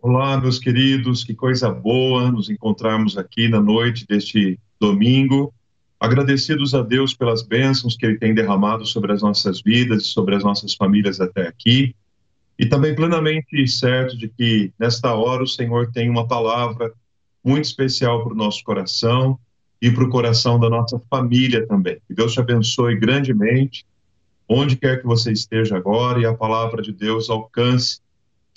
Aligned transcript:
Olá, 0.00 0.40
meus 0.40 0.60
queridos, 0.60 1.24
que 1.24 1.34
coisa 1.34 1.72
boa 1.72 2.30
nos 2.30 2.48
encontrarmos 2.48 3.18
aqui 3.18 3.48
na 3.48 3.60
noite 3.60 4.06
deste 4.06 4.56
domingo. 4.80 5.52
Agradecidos 5.98 6.72
a 6.72 6.82
Deus 6.82 7.14
pelas 7.14 7.42
bênçãos 7.42 7.96
que 7.96 8.06
Ele 8.06 8.16
tem 8.16 8.32
derramado 8.32 8.86
sobre 8.86 9.12
as 9.12 9.22
nossas 9.22 9.60
vidas 9.60 10.04
e 10.04 10.06
sobre 10.06 10.36
as 10.36 10.44
nossas 10.44 10.72
famílias 10.74 11.20
até 11.20 11.48
aqui. 11.48 11.96
E 12.56 12.64
também 12.64 12.94
plenamente 12.94 13.66
certo 13.66 14.16
de 14.16 14.28
que 14.28 14.72
nesta 14.78 15.12
hora 15.14 15.42
o 15.42 15.48
Senhor 15.48 15.90
tem 15.90 16.08
uma 16.08 16.28
palavra 16.28 16.92
muito 17.44 17.64
especial 17.64 18.22
para 18.22 18.34
o 18.34 18.36
nosso 18.36 18.62
coração 18.62 19.36
e 19.82 19.90
para 19.90 20.04
o 20.04 20.10
coração 20.10 20.60
da 20.60 20.70
nossa 20.70 21.00
família 21.10 21.66
também. 21.66 21.98
Que 22.06 22.14
Deus 22.14 22.32
te 22.32 22.38
abençoe 22.38 22.94
grandemente, 22.94 23.84
onde 24.48 24.76
quer 24.76 25.00
que 25.00 25.06
você 25.06 25.32
esteja 25.32 25.76
agora, 25.76 26.20
e 26.20 26.24
a 26.24 26.32
palavra 26.32 26.82
de 26.82 26.92
Deus 26.92 27.28
alcance 27.28 27.98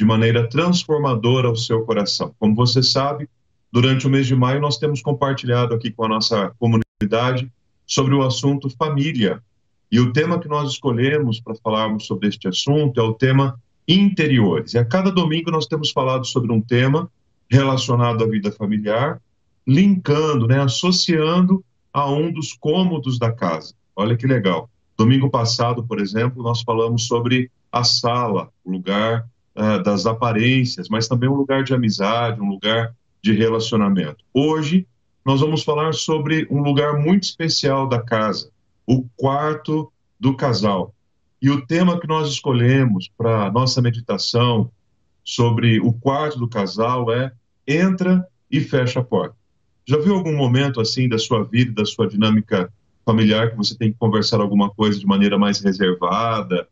de 0.02 0.06
maneira 0.06 0.50
transformadora 0.50 1.52
o 1.52 1.56
seu 1.56 1.86
coração. 1.86 2.34
Como 2.40 2.56
você 2.56 2.82
sabe, 2.82 3.30
durante 3.72 4.08
o 4.08 4.10
mês 4.10 4.26
de 4.26 4.36
maio 4.36 4.60
nós 4.60 4.80
temos 4.80 5.00
compartilhado 5.00 5.76
aqui 5.76 5.92
com 5.92 6.04
a 6.04 6.08
nossa 6.08 6.52
comunidade 6.58 7.52
sobre 7.86 8.16
o 8.16 8.24
assunto 8.24 8.68
família. 8.68 9.44
E 9.92 10.00
o 10.00 10.12
tema 10.12 10.40
que 10.40 10.48
nós 10.48 10.72
escolhemos 10.72 11.40
para 11.40 11.54
falarmos 11.54 12.08
sobre 12.08 12.30
este 12.30 12.48
assunto 12.48 13.00
é 13.00 13.04
o 13.04 13.14
tema 13.14 13.62
interiores. 13.88 14.74
E 14.74 14.80
a 14.80 14.84
cada 14.84 15.12
domingo 15.12 15.52
nós 15.52 15.68
temos 15.68 15.92
falado 15.92 16.26
sobre 16.26 16.52
um 16.52 16.60
tema 16.60 17.08
relacionado 17.48 18.24
à 18.24 18.28
vida 18.28 18.52
familiar, 18.52 19.22
linkando, 19.68 20.48
né, 20.48 20.60
associando 20.62 21.64
a 21.94 22.10
um 22.10 22.34
dos 22.34 22.54
cômodos 22.54 23.20
da 23.20 23.32
casa. 23.32 23.76
Olha 23.96 24.18
que 24.18 24.26
legal. 24.26 24.68
Domingo 24.98 25.30
passado, 25.30 25.84
por 25.84 26.02
exemplo, 26.02 26.42
nós 26.42 26.64
falamos 26.64 27.06
sobre 27.06 27.52
a 27.72 27.84
sala, 27.84 28.50
o 28.66 28.72
lugar 28.72 29.30
uh, 29.56 29.82
das 29.84 30.06
aparências, 30.06 30.90
mas 30.90 31.08
também 31.08 31.30
um 31.30 31.36
lugar 31.36 31.64
de 31.64 31.74
amizade, 31.74 32.42
um 32.42 32.50
lugar 32.50 32.94
de 33.22 33.34
relacionamento. 33.34 34.24
Hoje, 34.34 34.88
nós 35.26 35.40
vamos 35.40 35.64
falar 35.64 35.94
sobre 35.94 36.48
um 36.50 36.62
lugar 36.62 36.98
muito 36.98 37.24
especial 37.24 37.88
da 37.88 38.02
casa, 38.02 38.50
o 38.88 39.06
quarto 39.16 39.92
do 40.20 40.36
casal. 40.36 40.94
E 41.42 41.50
o 41.50 41.66
tema 41.66 42.00
que 42.00 42.08
nós 42.08 42.30
escolhemos 42.30 43.10
para 43.18 43.52
nossa 43.52 43.82
meditação 43.82 44.72
sobre 45.24 45.80
o 45.80 45.94
quarto 45.94 46.40
do 46.40 46.48
casal 46.48 47.12
é 47.12 47.32
entra 47.68 48.28
e 48.50 48.60
fecha 48.60 49.00
a 49.00 49.04
porta. 49.04 49.36
Já 49.86 49.98
viu 49.98 50.16
algum 50.16 50.36
momento 50.36 50.80
assim 50.80 51.08
da 51.08 51.18
sua 51.18 51.44
vida, 51.44 51.72
da 51.74 51.86
sua 51.86 52.08
dinâmica 52.08 52.72
familiar 53.06 53.52
que 53.52 53.58
você 53.58 53.76
tem 53.76 53.92
que 53.92 53.98
conversar 53.98 54.40
alguma 54.40 54.70
coisa 54.70 55.00
de 55.00 55.06
maneira 55.06 55.38
mais 55.38 55.60
reservada, 55.60 56.68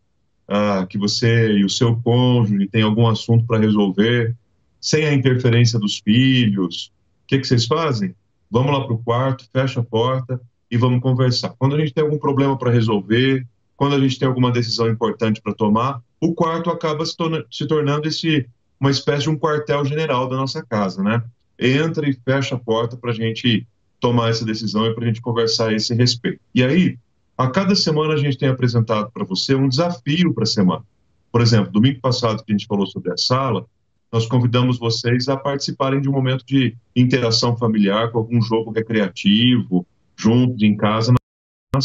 ah, 0.50 0.86
que 0.89 0.97
você 0.97 1.52
e 1.52 1.64
o 1.64 1.69
seu 1.69 1.95
cônjuge 1.97 2.67
têm 2.67 2.81
algum 2.81 3.08
assunto 3.08 3.45
para 3.45 3.59
resolver, 3.59 4.36
sem 4.81 5.05
a 5.05 5.14
interferência 5.14 5.78
dos 5.78 6.00
filhos, 6.00 6.92
o 7.23 7.28
que, 7.28 7.38
que 7.38 7.47
vocês 7.47 7.66
fazem? 7.66 8.16
Vamos 8.50 8.72
lá 8.72 8.83
para 8.83 8.94
o 8.94 8.97
quarto, 8.97 9.47
fecha 9.53 9.80
a 9.80 9.83
porta 9.83 10.42
e 10.72 10.75
vamos 10.75 11.02
conversar. 11.02 11.53
Quando 11.59 11.75
a 11.75 11.80
gente 11.80 11.94
tem 11.94 12.03
algum 12.03 12.17
problema 12.17 12.58
para 12.58 12.72
resolver, 12.72 13.45
quando 13.77 13.95
a 13.95 14.00
gente 14.00 14.17
tem 14.17 14.27
alguma 14.27 14.52
decisão 14.52 14.89
importante 14.89 15.39
para 15.39 15.53
tomar, 15.53 16.02
o 16.20 16.33
quarto 16.33 16.72
acaba 16.72 17.05
se, 17.05 17.16
torna, 17.16 17.45
se 17.52 17.67
tornando 17.67 18.08
esse, 18.08 18.47
uma 18.80 18.89
espécie 18.89 19.23
de 19.23 19.30
um 19.30 19.38
quartel-general 19.38 20.27
da 20.27 20.36
nossa 20.36 20.66
casa, 20.66 21.03
né? 21.03 21.23
Entra 21.59 22.09
e 22.09 22.14
fecha 22.14 22.55
a 22.55 22.59
porta 22.59 22.97
para 22.97 23.11
a 23.11 23.14
gente 23.14 23.67
tomar 24.00 24.30
essa 24.30 24.44
decisão 24.44 24.88
e 24.88 24.95
para 24.95 25.03
a 25.03 25.08
gente 25.08 25.22
conversar 25.22 25.70
a 25.70 25.73
esse 25.73 25.94
respeito. 25.94 26.39
E 26.55 26.64
aí, 26.64 26.97
a 27.40 27.50
cada 27.50 27.73
semana 27.73 28.16
a 28.16 28.18
gente 28.18 28.38
tem 28.38 28.50
apresentado 28.50 29.09
para 29.14 29.23
você 29.23 29.56
um 29.56 29.70
desafio 29.70 30.34
para 30.34 30.44
a 30.44 30.45
semana. 30.45 30.84
Por 31.32 31.40
exemplo, 31.40 31.72
domingo 31.72 32.02
passado 32.02 32.44
que 32.44 32.52
a 32.52 32.54
gente 32.54 32.68
falou 32.68 32.86
sobre 32.86 33.14
a 33.14 33.18
sala, 33.18 33.66
nós 34.12 34.26
convidamos 34.26 34.78
vocês 34.78 35.30
a 35.30 35.38
participarem 35.38 36.02
de 36.02 36.10
um 36.10 36.12
momento 36.12 36.45
de 36.45 36.76
interação 36.94 37.56
familiar 37.56 38.12
com 38.12 38.17
algum 38.17 38.42
jogo 38.42 38.72
recreativo, 38.72 39.88
juntos 40.17 40.62
em 40.62 40.76
casa, 40.76 41.14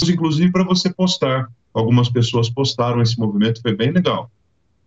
inclusive 0.09 0.51
para 0.51 0.65
você 0.65 0.93
postar. 0.93 1.49
Algumas 1.73 2.09
pessoas 2.09 2.51
postaram 2.51 3.01
esse 3.01 3.17
movimento, 3.17 3.63
foi 3.63 3.77
bem 3.77 3.93
legal. 3.93 4.29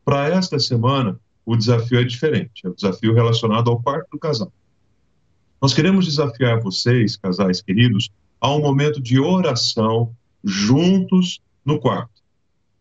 Para 0.03 0.27
esta 0.27 0.59
semana, 0.59 1.17
o 1.45 1.55
desafio 1.55 2.01
é 2.01 2.03
diferente, 2.03 2.65
é 2.65 2.69
o 2.69 2.75
desafio 2.75 3.13
relacionado 3.13 3.69
ao 3.69 3.81
quarto 3.81 4.09
do 4.11 4.19
casal. 4.19 4.51
Nós 5.61 5.73
queremos 5.73 6.03
desafiar 6.03 6.59
vocês, 6.59 7.15
casais 7.15 7.61
queridos, 7.61 8.09
a 8.41 8.53
um 8.53 8.59
momento 8.59 9.01
de 9.01 9.17
oração 9.17 10.13
juntos 10.47 11.39
no 11.65 11.79
quarto. 11.79 12.21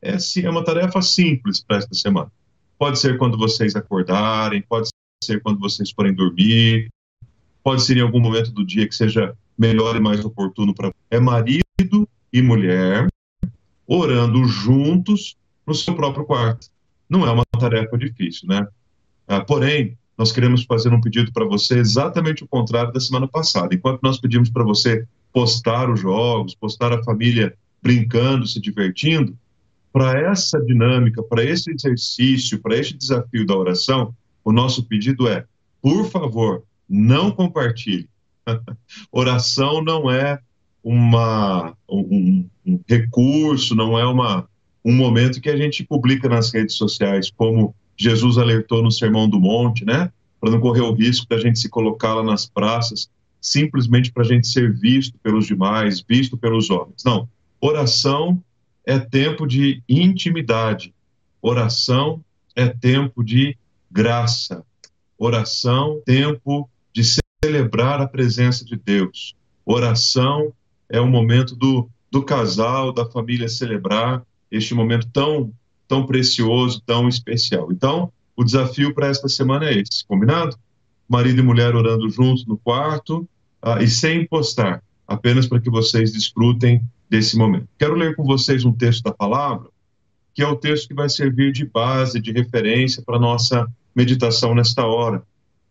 É, 0.01 0.17
é 0.43 0.51
uma 0.51 0.65
tarefa 0.65 1.03
simples 1.03 1.61
para 1.61 1.79
esta 1.79 1.95
semana. 1.95 2.31
Pode 2.79 2.99
ser 2.99 3.19
quando 3.19 3.37
vocês 3.37 3.75
acordarem, 3.75 4.63
pode 4.63 4.89
ser 5.23 5.41
quando 5.41 5.59
vocês 5.59 5.91
forem 5.91 6.15
dormir, 6.15 6.89
pode 7.63 7.83
ser 7.83 7.97
em 7.97 8.03
algum 8.03 8.21
momento 8.21 8.53
do 8.53 8.65
dia 8.65 8.87
que 8.87 8.95
seja 8.95 9.37
melhor 9.59 9.97
e 9.97 10.01
mais 10.01 10.25
oportuno 10.25 10.75
para. 10.75 10.93
É 11.11 11.19
marido 11.19 12.09
e 12.33 12.43
mulher 12.43 13.09
orando 13.87 14.45
juntos 14.45 15.37
no 15.67 15.75
seu 15.75 15.95
próprio 15.95 16.25
quarto. 16.25 16.69
Não 17.09 17.27
é 17.27 17.31
uma 17.31 17.45
tarefa 17.59 17.97
difícil, 17.97 18.49
né? 18.49 18.67
Ah, 19.27 19.41
porém, 19.41 19.97
nós 20.17 20.33
queremos 20.33 20.65
fazer 20.65 20.93
um 20.93 21.01
pedido 21.01 21.33
para 21.33 21.45
você 21.45 21.79
exatamente 21.79 22.45
o 22.45 22.49
contrário 22.49 22.93
da 22.93 23.01
semana 23.01 23.29
passada. 23.29 23.75
Enquanto 23.75 24.03
nós 24.03 24.19
pedimos 24.19 24.51
para 24.51 24.65
você 24.65 25.07
postar 25.37 25.91
os 25.91 26.01
jogos, 26.01 26.55
postar 26.55 26.95
a 26.95 27.05
família 27.05 27.55
brincando, 27.83 28.47
se 28.47 28.59
divertindo, 28.59 29.37
para 29.93 30.19
essa 30.19 30.59
dinâmica, 30.59 31.23
para 31.23 31.45
esse 31.45 31.71
exercício, 31.71 32.59
para 32.59 32.75
este 32.75 32.97
desafio 32.97 33.45
da 33.45 33.55
oração, 33.55 34.15
o 34.43 34.51
nosso 34.51 34.85
pedido 34.85 35.29
é, 35.29 35.45
por 35.83 36.09
favor, 36.09 36.63
não 36.89 37.31
compartilhe. 37.31 38.09
oração 39.13 39.85
não 39.85 40.11
é 40.11 40.39
uma, 40.83 41.77
um, 41.87 42.49
um, 42.67 42.81
recurso, 42.89 43.75
não 43.75 43.99
é 43.99 44.07
uma, 44.07 44.49
um 44.83 44.95
momento 44.95 45.43
que 45.43 45.51
a 45.51 45.57
gente 45.59 45.85
publica 45.85 46.31
nas 46.31 46.51
redes 46.51 46.77
sociais, 46.77 47.31
como 47.31 47.75
Jesus 47.95 48.39
alertou 48.39 48.83
no 48.83 48.91
Sermão 48.91 49.29
do 49.29 49.39
Monte, 49.39 49.85
né? 49.85 50.11
Para 50.41 50.51
não 50.51 50.61
correr 50.61 50.81
o 50.81 50.95
risco 50.95 51.29
da 51.29 51.39
gente 51.39 51.59
se 51.59 51.69
colocar 51.69 52.15
lá 52.15 52.23
nas 52.23 52.47
praças 52.47 53.11
simplesmente 53.47 54.11
para 54.11 54.25
a 54.25 54.27
gente 54.27 54.49
ser 54.49 54.73
visto 54.77 55.17
pelos 55.23 55.47
demais, 55.47 56.01
visto 56.07 56.37
pelos 56.37 56.69
homens. 56.69 57.05
Não. 57.05 57.29
Oração 57.61 58.43
é 58.85 58.99
tempo 58.99 59.47
de 59.47 59.81
intimidade. 59.89 60.93
Oração 61.41 62.25
é 62.57 62.67
tempo 62.67 63.23
de 63.23 63.57
graça. 63.89 64.65
Oração, 65.17 66.03
tempo 66.05 66.69
de 66.93 67.05
celebrar 67.45 68.01
a 68.01 68.09
presença 68.09 68.65
de 68.65 68.75
Deus. 68.75 69.37
Oração 69.65 70.53
é 70.89 71.01
o 71.01 71.07
momento 71.07 71.55
do, 71.55 71.89
do 72.11 72.25
casal, 72.25 72.93
da 72.93 73.07
família 73.07 73.49
celebrar 73.49 74.25
este 74.51 74.75
momento 74.75 75.09
tão, 75.13 75.53
tão 75.87 76.05
precioso, 76.05 76.83
tão 76.85 77.09
especial. 77.09 77.71
Então, 77.71 78.13
o 78.35 78.43
desafio 78.43 78.93
para 78.93 79.07
esta 79.07 79.29
semana 79.29 79.67
é 79.67 79.79
esse, 79.79 80.05
combinado? 80.05 80.59
marido 81.09 81.41
e 81.41 81.43
mulher 81.43 81.75
orando 81.75 82.09
juntos 82.11 82.45
no 82.47 82.59
quarto 82.59 83.29
uh, 83.67 83.83
e 83.83 83.89
sem 83.89 84.27
postar, 84.27 84.83
apenas 85.07 85.47
para 85.47 85.61
que 85.61 85.69
vocês 85.69 86.13
desfrutem 86.13 86.83
desse 87.11 87.37
momento. 87.37 87.69
Quero 87.79 87.95
ler 87.95 88.15
com 88.15 88.25
vocês 88.25 88.65
um 88.65 88.73
texto 88.73 89.03
da 89.03 89.13
palavra, 89.13 89.69
que 90.35 90.43
é 90.43 90.47
o 90.47 90.57
texto 90.57 90.89
que 90.89 90.95
vai 90.95 91.09
servir 91.09 91.53
de 91.53 91.65
base, 91.65 92.21
de 92.21 92.31
referência 92.31 93.03
para 93.03 93.19
nossa 93.19 93.67
meditação 93.95 94.55
nesta 94.55 94.87
hora. 94.87 95.23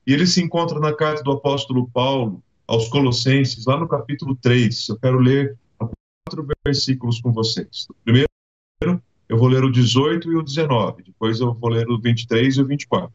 E 0.05 0.13
ele 0.13 0.27
se 0.27 0.41
encontra 0.41 0.79
na 0.79 0.93
carta 0.93 1.23
do 1.23 1.31
apóstolo 1.31 1.89
Paulo 1.89 2.43
aos 2.67 2.87
Colossenses, 2.89 3.65
lá 3.65 3.77
no 3.77 3.87
capítulo 3.87 4.35
3. 4.35 4.89
Eu 4.89 4.97
quero 4.97 5.19
ler 5.19 5.57
quatro 5.77 6.47
versículos 6.65 7.21
com 7.21 7.31
vocês. 7.31 7.87
Primeiro, 8.03 8.27
eu 9.29 9.37
vou 9.37 9.47
ler 9.47 9.63
o 9.63 9.71
18 9.71 10.31
e 10.31 10.35
o 10.35 10.41
19, 10.41 11.03
depois 11.03 11.39
eu 11.39 11.53
vou 11.53 11.69
ler 11.69 11.87
o 11.89 11.99
23 11.99 12.57
e 12.57 12.61
o 12.61 12.65
24. 12.65 13.11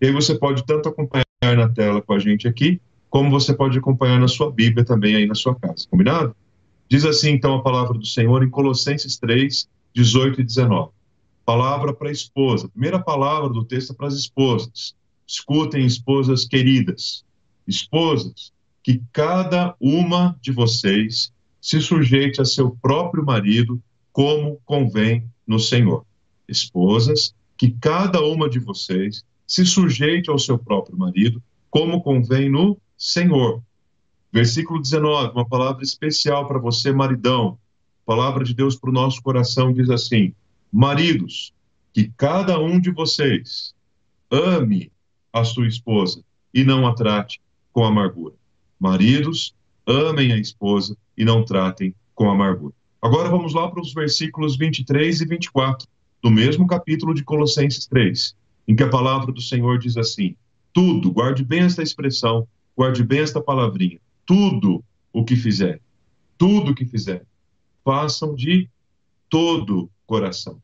E 0.00 0.06
aí 0.06 0.12
você 0.12 0.34
pode 0.38 0.64
tanto 0.64 0.88
acompanhar 0.88 1.24
na 1.42 1.68
tela 1.68 2.00
com 2.00 2.14
a 2.14 2.18
gente 2.18 2.48
aqui, 2.48 2.80
como 3.10 3.28
você 3.28 3.52
pode 3.52 3.76
acompanhar 3.76 4.20
na 4.20 4.28
sua 4.28 4.50
Bíblia 4.50 4.84
também 4.84 5.16
aí 5.16 5.26
na 5.26 5.34
sua 5.34 5.54
casa, 5.56 5.86
combinado? 5.90 6.34
Diz 6.88 7.04
assim 7.04 7.30
então 7.30 7.54
a 7.54 7.62
palavra 7.62 7.98
do 7.98 8.06
Senhor 8.06 8.42
em 8.42 8.48
Colossenses 8.48 9.18
3, 9.18 9.68
18 9.92 10.40
e 10.40 10.44
19. 10.44 10.90
Palavra 11.44 11.92
para 11.92 12.08
a 12.08 12.12
esposa. 12.12 12.68
Primeira 12.68 13.00
palavra 13.00 13.48
do 13.50 13.64
texto 13.64 13.92
é 13.92 13.96
para 13.96 14.06
as 14.06 14.14
esposas. 14.14 14.94
Escutem, 15.26 15.84
esposas 15.84 16.44
queridas. 16.44 17.24
Esposas, 17.66 18.52
que 18.82 19.02
cada 19.12 19.74
uma 19.80 20.36
de 20.40 20.52
vocês 20.52 21.32
se 21.60 21.80
sujeite 21.80 22.40
a 22.40 22.44
seu 22.44 22.70
próprio 22.80 23.24
marido 23.24 23.82
como 24.12 24.60
convém 24.64 25.24
no 25.46 25.58
Senhor. 25.58 26.04
Esposas, 26.48 27.34
que 27.56 27.70
cada 27.72 28.22
uma 28.22 28.48
de 28.48 28.58
vocês 28.58 29.24
se 29.46 29.66
sujeite 29.66 30.30
ao 30.30 30.38
seu 30.38 30.58
próprio 30.58 30.96
marido, 30.96 31.42
como 31.68 32.00
convém 32.02 32.48
no 32.48 32.78
Senhor. 33.00 33.62
Versículo 34.30 34.78
19, 34.78 35.32
uma 35.32 35.48
palavra 35.48 35.82
especial 35.82 36.46
para 36.46 36.58
você, 36.58 36.92
maridão. 36.92 37.58
palavra 38.04 38.44
de 38.44 38.52
Deus 38.52 38.76
para 38.76 38.90
o 38.90 38.92
nosso 38.92 39.22
coração 39.22 39.72
diz 39.72 39.88
assim: 39.88 40.34
Maridos, 40.70 41.54
que 41.94 42.12
cada 42.14 42.60
um 42.60 42.78
de 42.78 42.90
vocês 42.90 43.74
ame 44.30 44.92
a 45.32 45.44
sua 45.44 45.66
esposa 45.66 46.22
e 46.52 46.62
não 46.62 46.86
a 46.86 46.94
trate 46.94 47.40
com 47.72 47.86
amargura. 47.86 48.34
Maridos, 48.78 49.54
amem 49.86 50.32
a 50.32 50.36
esposa 50.36 50.94
e 51.16 51.24
não 51.24 51.42
tratem 51.42 51.94
com 52.14 52.30
amargura. 52.30 52.74
Agora 53.00 53.30
vamos 53.30 53.54
lá 53.54 53.66
para 53.70 53.80
os 53.80 53.94
versículos 53.94 54.58
23 54.58 55.22
e 55.22 55.24
24 55.24 55.88
do 56.22 56.30
mesmo 56.30 56.66
capítulo 56.66 57.14
de 57.14 57.24
Colossenses 57.24 57.86
3, 57.86 58.36
em 58.68 58.76
que 58.76 58.82
a 58.82 58.90
palavra 58.90 59.32
do 59.32 59.40
Senhor 59.40 59.78
diz 59.78 59.96
assim: 59.96 60.36
Tudo, 60.70 61.10
guarde 61.10 61.42
bem 61.42 61.60
esta 61.60 61.82
expressão, 61.82 62.46
guarde 62.76 63.02
bem 63.02 63.20
esta 63.20 63.40
palavrinha, 63.40 64.00
tudo 64.24 64.82
o 65.12 65.24
que 65.24 65.36
fizer, 65.36 65.80
tudo 66.38 66.72
o 66.72 66.74
que 66.74 66.84
fizer, 66.84 67.24
façam 67.84 68.34
de 68.34 68.68
todo 69.28 69.90
coração, 70.06 70.60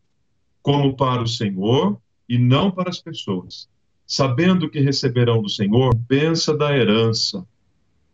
como 0.63 0.97
para 0.97 1.23
o 1.23 1.29
Senhor 1.29 1.99
e 2.29 2.39
não 2.39 2.71
para 2.71 2.91
as 2.91 3.01
pessoas, 3.01 3.69
sabendo 4.07 4.69
que 4.69 4.81
receberão 4.81 5.41
do 5.41 5.49
Senhor 5.49 5.95
pensa 6.09 6.57
da 6.57 6.77
herança. 6.77 7.47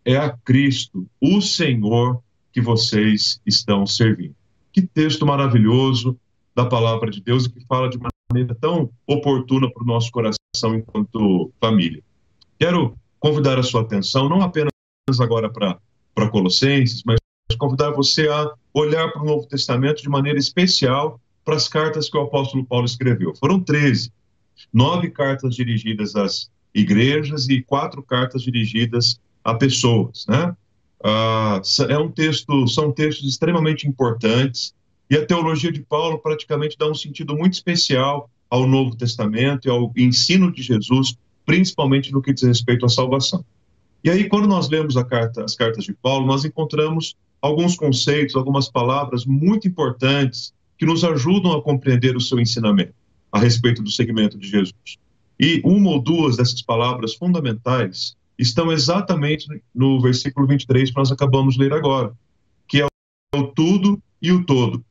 É 0.05 0.17
a 0.17 0.31
Cristo, 0.31 1.06
o 1.21 1.41
Senhor, 1.41 2.21
que 2.53 2.61
vocês 2.61 3.41
estão 3.47 3.87
servindo. 3.87 4.35
Que 4.73 4.83
texto 4.83 5.25
maravilhoso 5.25 6.19
da 6.55 6.67
palavra 6.67 7.11
de 7.11 7.21
Deus 7.21 7.47
e 7.47 7.50
que 7.50 7.65
fala 7.67 7.89
de 7.89 7.99
maneira 8.31 8.55
tão 8.55 8.91
oportuna 9.06 9.71
para 9.71 9.83
o 9.83 9.87
nosso 9.87 10.11
coração 10.11 10.75
enquanto 10.75 11.53
família. 11.61 12.03
Quero 12.59 12.97
convidar 13.22 13.56
a 13.56 13.62
sua 13.62 13.82
atenção, 13.82 14.28
não 14.28 14.42
apenas 14.42 14.72
agora 15.20 15.48
para 15.48 16.28
Colossenses, 16.28 17.04
mas 17.06 17.19
convidar 17.56 17.92
você 17.92 18.26
a 18.26 18.52
olhar 18.74 19.12
para 19.12 19.22
o 19.22 19.24
Novo 19.24 19.46
Testamento 19.46 20.02
de 20.02 20.08
maneira 20.08 20.40
especial 20.40 21.20
para 21.44 21.54
as 21.54 21.69
cartas 21.69 22.10
que 22.10 22.16
o 22.16 22.22
apóstolo 22.22 22.64
Paulo 22.64 22.84
escreveu. 22.84 23.32
Foram 23.36 23.60
13. 23.60 24.10
Nove 24.72 25.08
cartas 25.08 25.54
dirigidas 25.54 26.16
às 26.16 26.50
igrejas 26.74 27.48
e 27.48 27.62
quatro 27.62 28.02
cartas 28.02 28.42
dirigidas 28.42 29.20
a 29.44 29.54
pessoas, 29.54 30.26
né? 30.26 30.56
Ah, 31.04 31.62
é 31.88 31.98
um 31.98 32.10
texto, 32.10 32.66
são 32.66 32.90
textos 32.90 33.28
extremamente 33.28 33.86
importantes 33.86 34.74
e 35.08 35.16
a 35.16 35.24
teologia 35.24 35.70
de 35.70 35.82
Paulo 35.82 36.19
praticamente 36.19 36.76
dá 36.76 36.88
um 36.88 36.94
sentido 36.94 37.36
muito 37.36 37.54
especial 37.54 38.28
ao 38.50 38.66
Novo 38.66 38.96
Testamento 38.96 39.69
e 39.69 39.70
ao 39.70 39.92
ensino 39.96 40.50
de 40.50 40.62
Jesus, 40.62 41.16
principalmente 41.44 42.12
no 42.12 42.23
que 42.23 42.33
diz 42.33 42.43
respeito 42.43 42.87
à 42.87 42.89
salvação. 42.89 43.44
E 44.05 44.11
aí, 44.11 44.29
quando 44.29 44.49
nós 44.49 44.69
lemos 44.69 44.97
carta, 45.05 45.44
as 45.44 45.55
cartas 45.55 45.85
de 45.85 45.93
Paulo, 45.93 46.27
nós 46.27 46.44
encontramos 46.44 47.17
alguns 47.41 47.77
conceitos, 47.77 48.35
algumas 48.35 48.69
palavras 48.69 49.25
muito 49.25 49.69
importantes 49.69 50.53
que 50.79 50.87
nos 50.87 51.05
ajudam 51.05 51.53
a 51.53 51.62
compreender 51.62 52.17
o 52.17 52.21
seu 52.21 52.41
ensinamento 52.41 52.94
a 53.31 53.39
respeito 53.39 53.83
do 53.83 53.91
segmento 53.91 54.39
de 54.39 54.49
Jesus. 54.49 54.99
E 55.39 55.61
uma 55.65 55.91
ou 55.91 56.00
duas 56.00 56.37
dessas 56.37 56.61
palavras 56.62 57.15
fundamentais 57.15 58.17
estão 58.39 58.71
exatamente 58.73 59.47
no 59.75 60.00
versículo 60.00 60.47
23 60.47 60.91
que 60.91 60.97
nós 60.97 61.11
acabamos 61.11 61.55
de 61.55 61.61
ler 61.61 61.73
agora, 61.73 62.12
que 62.69 62.83
é 62.83 62.87
o 63.35 63.44
tudo 63.44 64.00
e 64.21 64.33
o 64.33 64.44
todo. 64.44 64.85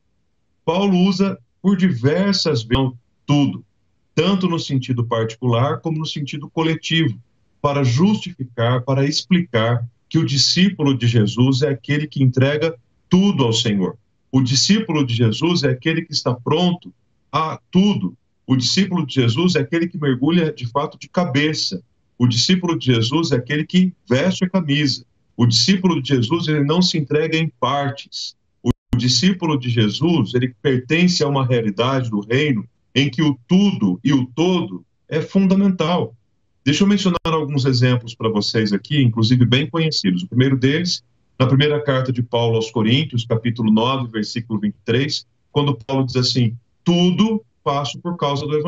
Paulo 0.65 0.97
usa 0.97 1.37
por 1.61 1.77
diversas 1.77 2.63
vezes 2.63 2.91
tudo, 3.25 3.63
tanto 4.13 4.47
no 4.47 4.59
sentido 4.59 5.05
particular 5.05 5.79
como 5.79 5.99
no 5.99 6.05
sentido 6.05 6.49
coletivo, 6.49 7.17
para 7.61 7.83
justificar, 7.83 8.81
para 8.81 9.05
explicar 9.05 9.85
que 10.09 10.17
o 10.17 10.25
discípulo 10.25 10.97
de 10.97 11.07
Jesus 11.07 11.61
é 11.61 11.69
aquele 11.69 12.07
que 12.07 12.23
entrega 12.23 12.75
tudo 13.09 13.43
ao 13.43 13.53
Senhor. 13.53 13.97
O 14.31 14.41
discípulo 14.41 15.05
de 15.05 15.13
Jesus 15.13 15.63
é 15.63 15.69
aquele 15.69 16.01
que 16.01 16.13
está 16.13 16.33
pronto 16.33 16.93
a 17.31 17.59
tudo. 17.69 18.15
O 18.47 18.55
discípulo 18.55 19.05
de 19.05 19.15
Jesus 19.15 19.55
é 19.55 19.59
aquele 19.59 19.87
que 19.87 19.97
mergulha 19.97 20.51
de 20.51 20.65
fato 20.65 20.97
de 20.97 21.07
cabeça. 21.07 21.81
O 22.17 22.27
discípulo 22.27 22.77
de 22.77 22.87
Jesus 22.87 23.31
é 23.31 23.35
aquele 23.35 23.65
que 23.65 23.93
veste 24.09 24.43
a 24.43 24.49
camisa. 24.49 25.05
O 25.37 25.45
discípulo 25.45 26.01
de 26.01 26.09
Jesus 26.09 26.47
ele 26.47 26.63
não 26.63 26.81
se 26.81 26.97
entrega 26.97 27.37
em 27.37 27.51
partes. 27.59 28.35
O 28.63 28.71
discípulo 28.97 29.57
de 29.57 29.69
Jesus 29.69 30.33
ele 30.33 30.53
pertence 30.61 31.23
a 31.23 31.27
uma 31.27 31.45
realidade 31.45 32.09
do 32.09 32.19
reino 32.19 32.67
em 32.93 33.09
que 33.09 33.21
o 33.21 33.37
tudo 33.47 33.99
e 34.03 34.13
o 34.13 34.25
todo 34.27 34.85
é 35.07 35.21
fundamental. 35.21 36.15
Deixa 36.63 36.83
eu 36.83 36.87
mencionar 36.87 37.17
alguns 37.25 37.65
exemplos 37.65 38.13
para 38.13 38.29
vocês 38.29 38.71
aqui, 38.71 39.01
inclusive 39.01 39.45
bem 39.45 39.69
conhecidos. 39.69 40.23
O 40.23 40.27
primeiro 40.27 40.57
deles, 40.57 41.03
na 41.39 41.47
primeira 41.47 41.81
carta 41.83 42.11
de 42.11 42.21
Paulo 42.21 42.55
aos 42.55 42.69
Coríntios, 42.69 43.25
capítulo 43.25 43.71
9, 43.71 44.11
versículo 44.11 44.59
23, 44.59 45.25
quando 45.51 45.75
Paulo 45.75 46.05
diz 46.05 46.15
assim: 46.15 46.55
Tudo 46.83 47.43
faço 47.63 47.99
por 47.99 48.15
causa 48.15 48.45
do 48.45 48.63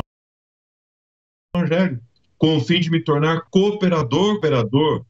Evangelho, 1.56 2.00
com 2.36 2.56
o 2.56 2.60
fim 2.60 2.80
de 2.80 2.90
me 2.90 3.00
tornar 3.00 3.42
cooperador, 3.50 4.34
cooperador 4.34 5.04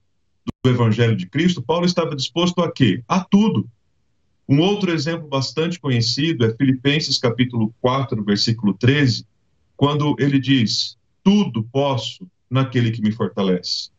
do 0.63 0.71
Evangelho 0.71 1.17
de 1.17 1.27
Cristo. 1.27 1.63
Paulo 1.63 1.87
estava 1.87 2.15
disposto 2.15 2.61
a 2.61 2.71
quê? 2.71 3.03
A 3.09 3.25
tudo. 3.25 3.69
Um 4.49 4.61
outro 4.61 4.93
exemplo 4.93 5.27
bastante 5.27 5.81
conhecido 5.81 6.45
é 6.45 6.55
Filipenses 6.55 7.19
capítulo 7.19 7.75
4, 7.81 8.23
versículo 8.23 8.75
13, 8.75 9.27
quando 9.77 10.15
ele 10.19 10.39
diz: 10.39 10.99
Tudo 11.23 11.65
posso 11.65 12.27
naquele 12.51 12.91
que 12.91 13.01
me 13.01 13.11
fortalece. 13.11 13.91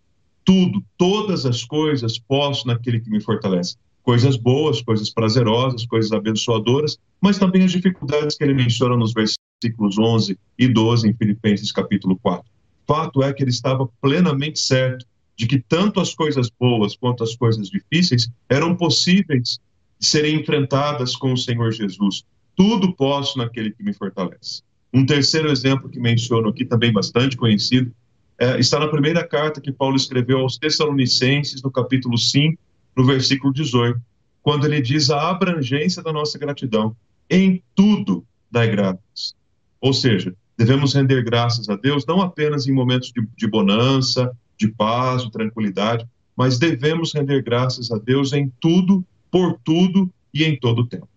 Tudo, 0.44 0.84
todas 0.96 1.46
as 1.46 1.64
coisas 1.64 2.20
posso 2.20 2.68
naquele 2.68 3.00
que 3.00 3.10
me 3.10 3.20
fortalece. 3.20 3.76
Coisas 4.04 4.38
boas, 4.38 4.82
coisas 4.84 5.10
prazerosas, 5.10 5.84
coisas 5.88 6.12
abençoadoras, 6.12 7.00
mas 7.20 7.40
também 7.40 7.64
as 7.64 7.72
dificuldades 7.72 8.38
que 8.38 8.44
ele 8.44 8.54
menciona 8.54 8.96
nos 8.96 9.14
versículos 9.14 9.98
11 9.98 10.38
e 10.60 10.68
12 10.68 11.10
em 11.10 11.14
Filipenses 11.16 11.72
capítulo 11.72 12.16
4. 12.22 12.46
Fato 12.86 13.24
é 13.24 13.34
que 13.34 13.42
ele 13.42 13.50
estava 13.50 13.90
plenamente 14.00 14.60
certo 14.60 15.08
de 15.36 15.48
que 15.48 15.60
tanto 15.60 16.00
as 16.00 16.14
coisas 16.14 16.52
boas 16.60 16.96
quanto 16.96 17.24
as 17.24 17.36
coisas 17.36 17.68
difíceis 17.68 18.30
eram 18.48 18.76
possíveis 18.76 19.60
serem 20.06 20.40
enfrentadas 20.40 21.16
com 21.16 21.34
o 21.34 21.38
Senhor 21.38 21.72
Jesus. 21.72 22.24
Tudo 22.56 22.94
posso 22.94 23.38
naquele 23.38 23.72
que 23.72 23.84
me 23.84 23.94
fortalece. 23.94 24.62
Um 24.94 25.06
terceiro 25.06 25.52
exemplo 25.52 25.90
que 25.90 26.00
menciono 26.00 26.48
aqui, 26.48 26.64
também 26.64 26.92
bastante 26.92 27.36
conhecido, 27.36 27.92
é, 28.38 28.60
está 28.60 28.80
na 28.80 28.88
primeira 28.88 29.26
carta 29.26 29.62
que 29.62 29.72
Paulo 29.72 29.96
escreveu 29.96 30.40
aos 30.40 30.58
Tessalonicenses, 30.58 31.62
no 31.62 31.72
capítulo 31.72 32.18
5, 32.18 32.58
no 32.96 33.06
versículo 33.06 33.54
18, 33.54 34.00
quando 34.42 34.66
ele 34.66 34.82
diz 34.82 35.10
a 35.10 35.30
abrangência 35.30 36.02
da 36.04 36.14
nossa 36.14 36.38
gratidão. 36.38 36.96
Em 37.30 37.62
tudo 37.74 38.26
dai 38.50 38.70
graças. 38.70 39.36
Ou 39.82 39.94
seja, 39.94 40.34
devemos 40.58 40.94
render 40.94 41.24
graças 41.24 41.68
a 41.70 41.76
Deus 41.76 42.06
não 42.06 42.22
apenas 42.22 42.68
em 42.68 42.72
momentos 42.72 43.12
de, 43.12 43.28
de 43.36 43.48
bonança, 43.48 44.32
de 44.58 44.68
paz, 44.68 45.24
de 45.24 45.32
tranquilidade, 45.32 46.08
mas 46.36 46.58
devemos 46.58 47.14
render 47.14 47.42
graças 47.44 47.92
a 47.92 47.98
Deus 47.98 48.34
em 48.34 48.52
tudo, 48.60 49.06
por 49.36 49.60
tudo 49.66 50.10
e 50.34 50.46
em 50.46 50.58
todo 50.58 50.84
o 50.84 50.86
tempo. 50.88 51.10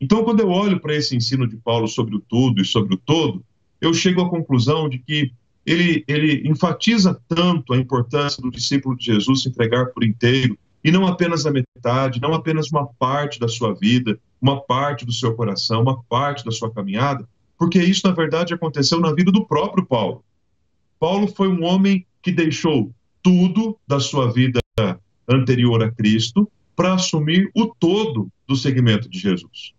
Então, 0.00 0.24
quando 0.24 0.40
eu 0.40 0.48
olho 0.48 0.80
para 0.80 0.96
esse 0.96 1.14
ensino 1.14 1.46
de 1.46 1.58
Paulo 1.58 1.86
sobre 1.86 2.16
o 2.16 2.20
tudo 2.20 2.62
e 2.62 2.64
sobre 2.64 2.94
o 2.94 2.96
todo, 2.96 3.44
eu 3.82 3.92
chego 3.92 4.22
à 4.22 4.30
conclusão 4.30 4.88
de 4.88 4.98
que 4.98 5.30
ele, 5.66 6.02
ele 6.08 6.48
enfatiza 6.48 7.20
tanto 7.28 7.74
a 7.74 7.76
importância 7.76 8.40
do 8.40 8.50
discípulo 8.50 8.96
de 8.96 9.04
Jesus 9.04 9.42
se 9.42 9.50
entregar 9.50 9.88
por 9.88 10.04
inteiro, 10.04 10.58
e 10.82 10.90
não 10.90 11.06
apenas 11.06 11.44
a 11.44 11.50
metade, 11.50 12.18
não 12.18 12.32
apenas 12.32 12.70
uma 12.70 12.86
parte 12.86 13.38
da 13.38 13.46
sua 13.46 13.74
vida, 13.74 14.18
uma 14.40 14.58
parte 14.58 15.04
do 15.04 15.12
seu 15.12 15.34
coração, 15.34 15.82
uma 15.82 16.02
parte 16.04 16.46
da 16.46 16.52
sua 16.52 16.72
caminhada, 16.72 17.28
porque 17.58 17.78
isso, 17.78 18.06
na 18.06 18.14
verdade, 18.14 18.54
aconteceu 18.54 19.00
na 19.00 19.12
vida 19.12 19.30
do 19.30 19.44
próprio 19.44 19.84
Paulo. 19.84 20.24
Paulo 20.98 21.28
foi 21.28 21.48
um 21.48 21.62
homem 21.62 22.06
que 22.22 22.32
deixou 22.32 22.90
tudo 23.22 23.76
da 23.86 24.00
sua 24.00 24.32
vida 24.32 24.60
anterior 25.28 25.82
a 25.82 25.90
Cristo 25.90 26.50
para 26.76 26.94
assumir 26.94 27.50
o 27.54 27.66
todo 27.66 28.28
do 28.46 28.54
segmento 28.54 29.08
de 29.08 29.18
Jesus. 29.18 29.74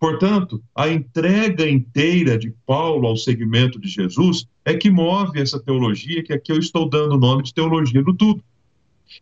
Portanto, 0.00 0.62
a 0.74 0.88
entrega 0.88 1.68
inteira 1.68 2.38
de 2.38 2.54
Paulo 2.66 3.06
ao 3.06 3.18
segmento 3.18 3.78
de 3.78 3.86
Jesus 3.86 4.48
é 4.64 4.72
que 4.72 4.90
move 4.90 5.38
essa 5.38 5.60
teologia, 5.60 6.22
que 6.22 6.32
aqui 6.32 6.50
eu 6.50 6.58
estou 6.58 6.88
dando 6.88 7.16
o 7.16 7.18
nome 7.18 7.42
de 7.42 7.52
teologia 7.52 8.02
do 8.02 8.14
tudo. 8.14 8.42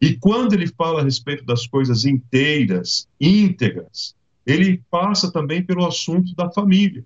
E 0.00 0.14
quando 0.14 0.52
ele 0.52 0.68
fala 0.68 1.00
a 1.00 1.04
respeito 1.04 1.44
das 1.44 1.66
coisas 1.66 2.04
inteiras, 2.04 3.08
íntegras, 3.20 4.14
ele 4.46 4.80
passa 4.88 5.32
também 5.32 5.64
pelo 5.64 5.84
assunto 5.84 6.32
da 6.36 6.48
família. 6.48 7.04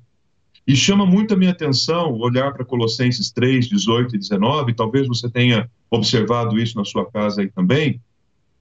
E 0.67 0.77
chama 0.77 1.07
muito 1.07 1.33
a 1.33 1.37
minha 1.37 1.51
atenção 1.51 2.13
olhar 2.19 2.53
para 2.53 2.65
Colossenses 2.65 3.33
3, 3.33 3.69
18 3.69 4.17
e 4.17 4.19
19, 4.19 4.75
talvez 4.75 5.09
você 5.09 5.31
tenha 5.31 5.69
observado 5.91 6.59
isso 6.59 6.77
na 6.77 6.85
sua 6.85 7.11
casa 7.11 7.41
aí 7.41 7.49
também, 7.51 8.01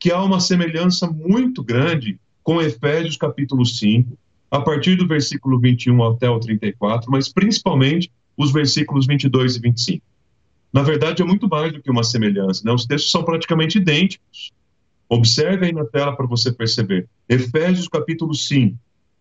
que 0.02 0.12
há 0.12 0.20
uma 0.20 0.40
semelhança 0.40 1.08
muito 1.08 1.64
grande 1.64 2.20
com 2.42 2.60
Efésios 2.60 3.16
capítulo 3.16 3.64
5, 3.64 4.18
a 4.50 4.60
partir 4.60 4.96
do 4.96 5.08
versículo 5.08 5.60
21 5.60 6.04
até 6.04 6.28
o 6.28 6.40
34, 6.40 7.12
mas 7.12 7.32
principalmente 7.32 8.12
os 8.36 8.52
versículos 8.52 9.06
22 9.06 9.58
e 9.58 9.60
25. 9.60 10.04
Na 10.74 10.82
verdade, 10.82 11.22
é 11.22 11.26
muito 11.26 11.48
mais 11.48 11.72
do 11.72 11.80
que 11.80 11.92
uma 11.92 12.04
semelhança, 12.04 12.64
né? 12.66 12.72
os 12.72 12.88
textos 12.88 13.12
são 13.12 13.24
praticamente 13.24 13.78
idênticos. 13.78 14.52
Observe 15.08 15.68
aí 15.68 15.72
na 15.72 15.86
tela 15.86 16.16
para 16.16 16.26
você 16.26 16.52
perceber. 16.52 17.08
Efésios 17.30 17.88
capítulo 17.88 18.34
5, 18.34 18.76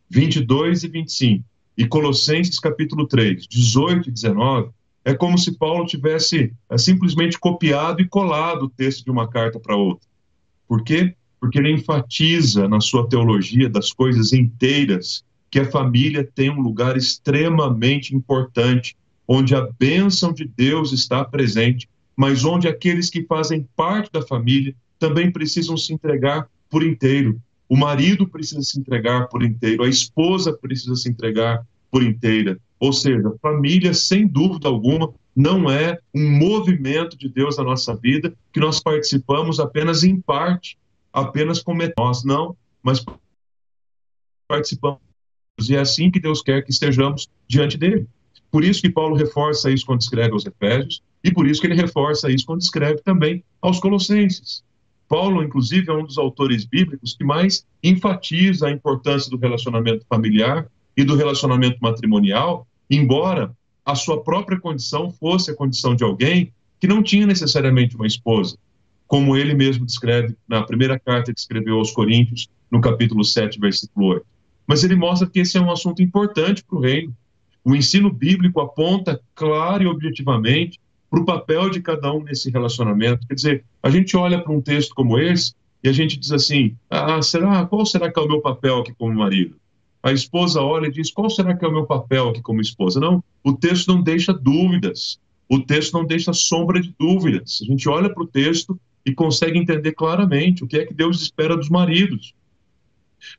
22 0.09 0.85
e 0.85 0.89
25, 0.89 1.45
e 1.77 1.87
Colossenses 1.87 2.59
capítulo 2.59 3.07
3, 3.07 3.47
18 3.47 4.09
e 4.09 4.13
19, 4.13 4.71
é 5.05 5.13
como 5.13 5.37
se 5.37 5.53
Paulo 5.59 5.85
tivesse 5.85 6.55
é, 6.71 6.79
simplesmente 6.79 7.39
copiado 7.39 8.01
e 8.01 8.09
colado 8.09 8.63
o 8.63 8.71
texto 8.71 9.05
de 9.05 9.11
uma 9.11 9.29
carta 9.29 9.61
para 9.61 9.77
outra. 9.77 10.09
Por 10.71 10.85
quê? 10.85 11.17
Porque 11.41 11.59
ele 11.59 11.73
enfatiza 11.73 12.69
na 12.69 12.81
sua 12.81 13.09
teologia 13.09 13.69
das 13.69 13.93
coisas 13.93 14.33
inteiras 14.33 15.25
que 15.51 15.59
a 15.59 15.69
família 15.69 16.23
tem 16.23 16.49
um 16.49 16.61
lugar 16.61 16.97
extremamente 16.97 18.15
importante, 18.15 18.97
onde 19.27 19.53
a 19.53 19.69
bênção 19.81 20.33
de 20.33 20.45
Deus 20.45 20.93
está 20.93 21.25
presente, 21.25 21.89
mas 22.17 22.45
onde 22.45 22.69
aqueles 22.69 23.11
que 23.11 23.25
fazem 23.25 23.67
parte 23.75 24.13
da 24.13 24.23
família 24.23 24.73
também 24.97 25.33
precisam 25.33 25.77
se 25.77 25.93
entregar 25.93 26.49
por 26.71 26.85
inteiro. 26.85 27.43
O 27.69 27.77
marido 27.77 28.29
precisa 28.29 28.63
se 28.63 28.79
entregar 28.79 29.27
por 29.27 29.43
inteiro, 29.43 29.83
a 29.83 29.89
esposa 29.89 30.53
precisa 30.53 30.95
se 30.95 31.09
entregar 31.09 31.67
por 31.91 32.01
inteira. 32.01 32.57
Ou 32.79 32.93
seja, 32.93 33.35
família, 33.43 33.93
sem 33.93 34.25
dúvida 34.25 34.69
alguma, 34.69 35.13
não 35.41 35.71
é 35.71 35.99
um 36.15 36.31
movimento 36.31 37.17
de 37.17 37.27
Deus 37.27 37.57
na 37.57 37.65
nossa 37.65 37.97
vida 37.97 38.35
que 38.53 38.61
nós 38.61 38.79
participamos 38.79 39.59
apenas 39.59 40.05
em 40.05 40.21
parte, 40.21 40.77
apenas 41.11 41.63
como 41.63 41.83
nós, 41.99 42.23
não, 42.25 42.55
mas 42.83 43.03
participamos. 44.47 45.01
E 45.67 45.75
é 45.75 45.81
assim 45.81 46.11
que 46.11 46.21
Deus 46.21 46.43
quer 46.43 46.63
que 46.63 46.71
estejamos 46.71 47.27
diante 47.49 47.79
dele. 47.79 48.07
Por 48.51 48.63
isso 48.63 48.83
que 48.83 48.91
Paulo 48.91 49.17
reforça 49.17 49.71
isso 49.71 49.87
quando 49.87 50.03
escreve 50.03 50.33
aos 50.33 50.45
Efésios, 50.45 51.03
e 51.25 51.33
por 51.33 51.47
isso 51.47 51.61
que 51.61 51.67
ele 51.67 51.81
reforça 51.81 52.31
isso 52.31 52.45
quando 52.45 52.61
escreve 52.61 53.01
também 53.03 53.43
aos 53.63 53.79
Colossenses. 53.81 54.63
Paulo, 55.09 55.43
inclusive, 55.43 55.91
é 55.91 55.93
um 55.95 56.05
dos 56.05 56.19
autores 56.19 56.67
bíblicos 56.67 57.15
que 57.15 57.25
mais 57.25 57.67
enfatiza 57.83 58.69
a 58.69 58.71
importância 58.71 59.31
do 59.31 59.39
relacionamento 59.39 60.05
familiar 60.07 60.69
e 60.97 61.03
do 61.03 61.17
relacionamento 61.17 61.79
matrimonial, 61.81 62.67
embora 62.91 63.55
a 63.85 63.95
sua 63.95 64.23
própria 64.23 64.59
condição 64.59 65.11
fosse 65.11 65.51
a 65.51 65.55
condição 65.55 65.95
de 65.95 66.05
alguém 66.05 66.53
que 66.79 66.87
não 66.87 67.03
tinha 67.03 67.27
necessariamente 67.27 67.97
uma 67.97 68.07
esposa, 68.07 68.57
como 69.07 69.37
ele 69.37 69.55
mesmo 69.55 69.85
descreve 69.85 70.37
na 70.49 70.63
primeira 70.63 70.99
carta 70.99 71.33
que 71.33 71.41
escreveu 71.41 71.77
aos 71.77 71.91
Coríntios, 71.91 72.49
no 72.71 72.81
capítulo 72.81 73.25
7, 73.25 73.59
versículo 73.59 74.07
8. 74.07 74.27
Mas 74.67 74.85
ele 74.85 74.95
mostra 74.95 75.29
que 75.29 75.41
esse 75.41 75.59
é 75.59 75.61
um 75.61 75.71
assunto 75.71 76.01
importante 76.01 76.65
para 76.65 76.79
o 76.79 76.81
reino. 76.81 77.15
O 77.65 77.75
ensino 77.75 78.11
bíblico 78.11 78.61
aponta 78.61 79.21
claro 79.35 79.83
e 79.83 79.87
objetivamente 79.87 80.79
para 81.11 81.21
o 81.21 81.25
papel 81.25 81.69
de 81.69 81.81
cada 81.81 82.13
um 82.13 82.23
nesse 82.23 82.51
relacionamento. 82.51 83.27
Quer 83.27 83.35
dizer, 83.35 83.65
a 83.83 83.91
gente 83.91 84.17
olha 84.17 84.41
para 84.41 84.53
um 84.53 84.61
texto 84.61 84.95
como 84.95 85.19
esse 85.19 85.53
e 85.83 85.89
a 85.89 85.93
gente 85.93 86.17
diz 86.17 86.31
assim: 86.31 86.77
ah, 86.89 87.21
será, 87.21 87.67
qual 87.67 87.85
será 87.85 88.11
que 88.11 88.19
é 88.19 88.23
o 88.23 88.29
meu 88.29 88.41
papel 88.41 88.79
aqui 88.79 88.95
como 88.97 89.13
marido? 89.13 89.57
A 90.03 90.13
esposa 90.13 90.61
olha 90.61 90.87
e 90.87 90.93
diz: 90.93 91.11
qual 91.11 91.29
será 91.29 91.55
que 91.55 91.65
é 91.65 91.69
o 91.69 91.73
meu 91.73 91.87
papel 91.87 92.31
aqui 92.31 92.41
como 92.41 92.61
esposa? 92.61 92.99
Não, 92.99 93.23
o 93.45 93.53
texto 93.53 93.89
não 93.89 94.03
deixa 94.03 94.33
dúvidas, 94.33 95.19
o 95.49 95.61
texto 95.61 95.93
não 95.93 96.05
deixa 96.05 96.33
sombra 96.33 96.81
de 96.81 96.95
dúvidas. 96.99 97.61
A 97.63 97.65
gente 97.67 97.89
olha 97.89 98.09
para 98.13 98.23
o 98.23 98.27
texto 98.27 98.79
e 99.05 99.13
consegue 99.13 99.59
entender 99.59 99.93
claramente 99.93 100.65
o 100.65 100.67
que 100.67 100.79
é 100.79 100.87
que 100.87 100.95
Deus 100.95 101.21
espera 101.21 101.57
dos 101.57 101.69
maridos. 101.69 102.35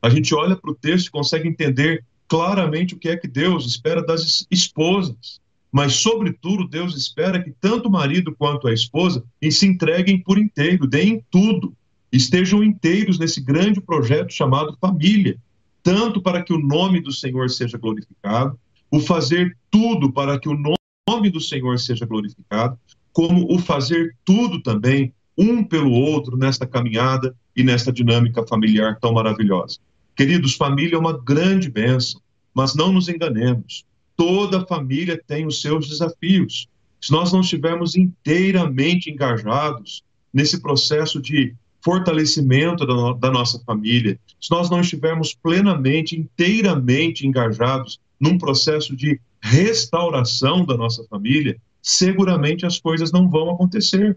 A 0.00 0.08
gente 0.08 0.34
olha 0.34 0.54
para 0.54 0.70
o 0.70 0.74
texto 0.74 1.08
e 1.08 1.10
consegue 1.10 1.48
entender 1.48 2.04
claramente 2.28 2.94
o 2.94 2.98
que 2.98 3.08
é 3.08 3.16
que 3.16 3.28
Deus 3.28 3.66
espera 3.66 4.04
das 4.04 4.46
esposas. 4.50 5.40
Mas, 5.70 5.94
sobretudo, 5.94 6.68
Deus 6.68 6.96
espera 6.96 7.42
que 7.42 7.50
tanto 7.50 7.88
o 7.88 7.92
marido 7.92 8.34
quanto 8.36 8.68
a 8.68 8.72
esposa 8.72 9.24
se 9.50 9.66
entreguem 9.66 10.18
por 10.18 10.38
inteiro, 10.38 10.86
deem 10.86 11.24
tudo, 11.30 11.74
estejam 12.12 12.62
inteiros 12.62 13.18
nesse 13.18 13.40
grande 13.40 13.80
projeto 13.80 14.32
chamado 14.32 14.76
família, 14.78 15.38
tanto 15.82 16.20
para 16.20 16.42
que 16.42 16.52
o 16.52 16.58
nome 16.58 17.00
do 17.00 17.12
Senhor 17.12 17.50
seja 17.50 17.78
glorificado, 17.78 18.58
o 18.90 19.00
fazer 19.00 19.56
tudo 19.70 20.12
para 20.12 20.38
que 20.38 20.48
o 20.48 20.56
nome 21.08 21.30
do 21.30 21.40
Senhor 21.40 21.78
seja 21.78 22.06
glorificado, 22.06 22.78
como 23.12 23.52
o 23.52 23.58
fazer 23.58 24.16
tudo 24.24 24.62
também 24.62 25.12
um 25.36 25.64
pelo 25.64 25.90
outro 25.90 26.36
nesta 26.36 26.66
caminhada 26.66 27.34
e 27.56 27.62
nesta 27.62 27.92
dinâmica 27.92 28.46
familiar 28.46 28.98
tão 29.00 29.12
maravilhosa. 29.12 29.78
Queridos, 30.14 30.54
família 30.54 30.96
é 30.96 30.98
uma 30.98 31.18
grande 31.18 31.70
bênção, 31.70 32.20
mas 32.54 32.74
não 32.74 32.92
nos 32.92 33.08
enganemos 33.08 33.84
toda 34.16 34.64
família 34.66 35.20
tem 35.26 35.46
os 35.46 35.60
seus 35.60 35.88
desafios. 35.88 36.68
Se 37.00 37.10
nós 37.10 37.32
não 37.32 37.40
estivermos 37.40 37.96
inteiramente 37.96 39.10
engajados 39.10 40.04
nesse 40.32 40.60
processo 40.60 41.20
de 41.20 41.54
fortalecimento 41.82 42.86
da, 42.86 42.94
no, 42.94 43.14
da, 43.14 43.30
nossa 43.30 43.58
família, 43.64 44.18
se 44.40 44.50
nós 44.50 44.70
não 44.70 44.80
estivermos 44.80 45.34
plenamente, 45.34 46.18
inteiramente 46.18 47.26
engajados 47.26 48.00
num 48.20 48.38
processo 48.38 48.94
de 48.94 49.20
restauração 49.40 50.64
da 50.64 50.76
nossa 50.76 51.04
família, 51.04 51.56
seguramente 51.82 52.64
as 52.64 52.78
coisas 52.78 53.10
não 53.10 53.28
vão 53.28 53.50
acontecer. 53.50 54.16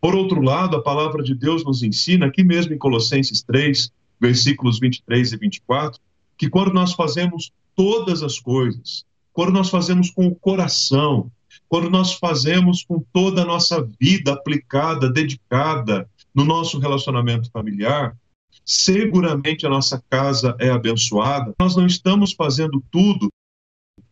Por 0.00 0.14
outro 0.14 0.42
lado, 0.42 0.76
a 0.76 0.82
palavra 0.82 1.22
de 1.22 1.34
Deus 1.34 1.64
nos 1.64 1.82
ensina, 1.82 2.26
aqui 2.26 2.42
mesmo 2.42 2.74
em 2.74 2.78
Colossenses 2.78 3.42
3, 3.42 3.90
versículos 4.20 4.78
23 4.80 5.32
e 5.32 5.36
24, 5.36 6.00
que 6.36 6.48
quando 6.48 6.72
nós 6.72 6.92
fazemos 6.92 7.52
todas 7.76 8.22
as 8.22 8.38
coisas, 8.38 9.04
quando 9.32 9.52
nós 9.52 9.70
fazemos 9.70 10.10
com 10.10 10.26
o 10.26 10.34
coração, 10.34 11.30
quando 11.68 11.88
nós 11.88 12.14
fazemos 12.14 12.84
com 12.84 13.02
toda 13.12 13.42
a 13.42 13.46
nossa 13.46 13.86
vida 14.00 14.32
aplicada, 14.32 15.10
dedicada 15.10 16.08
no 16.34 16.44
nosso 16.44 16.78
relacionamento 16.78 17.50
familiar, 17.50 18.16
seguramente 18.64 19.66
a 19.66 19.70
nossa 19.70 20.02
casa 20.08 20.56
é 20.58 20.70
abençoada. 20.70 21.54
Nós 21.60 21.76
não 21.76 21.86
estamos 21.86 22.32
fazendo 22.32 22.82
tudo 22.90 23.28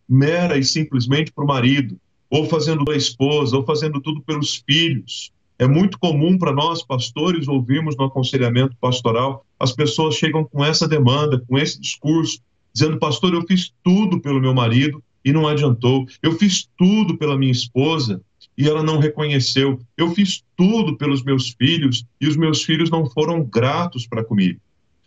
mera 0.09 0.59
e 0.59 0.65
simplesmente 0.65 1.33
para 1.33 1.45
o 1.45 1.47
marido, 1.47 1.97
ou 2.29 2.45
fazendo 2.47 2.85
para 2.85 2.95
a 2.95 2.99
esposa, 2.99 3.57
ou 3.57 3.65
fazendo 3.65 4.00
tudo 4.00 4.21
pelos 4.23 4.62
filhos. 4.67 5.33
É 5.59 5.69
muito 5.69 5.99
comum 5.99 6.37
para 6.39 6.53
nós, 6.53 6.83
pastores, 6.83 7.47
ouvirmos 7.47 7.97
no 7.97 8.05
aconselhamento 8.05 8.77
pastoral, 8.81 9.45
as 9.59 9.73
pessoas 9.73 10.15
chegam 10.17 10.45
com 10.45 10.65
essa 10.65 10.89
demanda, 10.89 11.45
com 11.47 11.59
esse 11.59 11.79
discurso, 11.79 12.41
dizendo: 12.73 12.99
Pastor, 12.99 13.35
eu 13.35 13.47
fiz 13.47 13.73
tudo 13.85 14.21
pelo 14.21 14.41
meu 14.41 14.55
marido 14.55 15.03
e 15.25 15.33
não 15.33 15.47
adiantou. 15.47 16.07
Eu 16.23 16.33
fiz 16.33 16.67
tudo 16.77 17.17
pela 17.19 17.37
minha 17.39 17.53
esposa 17.53 18.23
e 18.61 18.69
ela 18.69 18.83
não 18.83 18.99
reconheceu. 18.99 19.81
Eu 19.97 20.14
fiz 20.14 20.45
tudo 20.55 20.95
pelos 20.99 21.23
meus 21.23 21.49
filhos 21.49 22.05
e 22.21 22.29
os 22.29 22.37
meus 22.37 22.62
filhos 22.62 22.90
não 22.90 23.09
foram 23.09 23.43
gratos 23.43 24.07
para 24.07 24.23
comigo. 24.23 24.61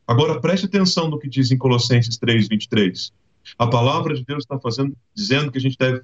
Agora 0.07 0.41
preste 0.41 0.65
atenção 0.65 1.07
no 1.07 1.19
que 1.19 1.29
diz 1.29 1.51
em 1.51 1.57
Colossenses 1.57 2.17
3:23. 2.17 3.13
A 3.59 3.67
palavra 3.67 4.15
de 4.15 4.25
Deus 4.25 4.43
está 4.43 4.59
fazendo, 4.59 4.97
dizendo 5.13 5.51
que 5.51 5.59
a 5.59 5.61
gente 5.61 5.77
deve 5.77 6.01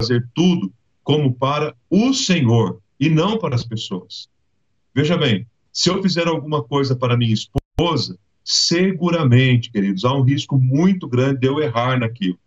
fazer 0.00 0.26
tudo 0.34 0.72
como 1.02 1.34
para 1.34 1.76
o 1.90 2.14
Senhor 2.14 2.80
e 2.98 3.10
não 3.10 3.36
para 3.36 3.54
as 3.54 3.64
pessoas. 3.64 4.26
Veja 4.94 5.18
bem, 5.18 5.46
se 5.70 5.90
eu 5.90 6.02
fizer 6.02 6.26
alguma 6.26 6.64
coisa 6.64 6.96
para 6.96 7.14
minha 7.14 7.34
esposa, 7.34 8.18
seguramente, 8.42 9.70
queridos, 9.70 10.02
há 10.02 10.14
um 10.14 10.22
risco 10.22 10.56
muito 10.56 11.06
grande 11.06 11.40
de 11.40 11.46
eu 11.46 11.60
errar 11.60 12.00
naquilo. 12.00 12.38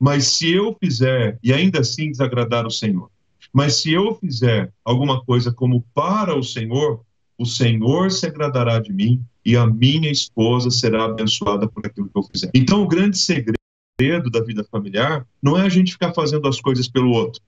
Mas 0.00 0.28
se 0.28 0.50
eu 0.50 0.74
fizer, 0.82 1.38
e 1.42 1.52
ainda 1.52 1.80
assim 1.80 2.10
desagradar 2.10 2.66
o 2.66 2.70
Senhor, 2.70 3.10
mas 3.54 3.76
se 3.76 3.92
eu 3.92 4.16
fizer 4.16 4.72
alguma 4.84 5.24
coisa 5.24 5.52
como 5.52 5.86
para 5.94 6.36
o 6.36 6.42
Senhor, 6.42 7.02
o 7.38 7.46
Senhor 7.46 8.10
se 8.10 8.26
agradará 8.26 8.80
de 8.80 8.92
mim 8.92 9.24
e 9.44 9.56
a 9.56 9.64
minha 9.64 10.10
esposa 10.10 10.72
será 10.72 11.04
abençoada 11.04 11.68
por 11.68 11.86
aquilo 11.86 12.08
que 12.08 12.18
eu 12.18 12.24
fizer. 12.24 12.50
Então, 12.52 12.82
o 12.82 12.88
grande 12.88 13.16
segredo 13.16 14.28
da 14.28 14.40
vida 14.40 14.64
familiar 14.64 15.24
não 15.40 15.56
é 15.56 15.62
a 15.62 15.68
gente 15.68 15.92
ficar 15.92 16.12
fazendo 16.12 16.48
as 16.48 16.60
coisas 16.60 16.88
pelo 16.88 17.12
outro. 17.12 17.40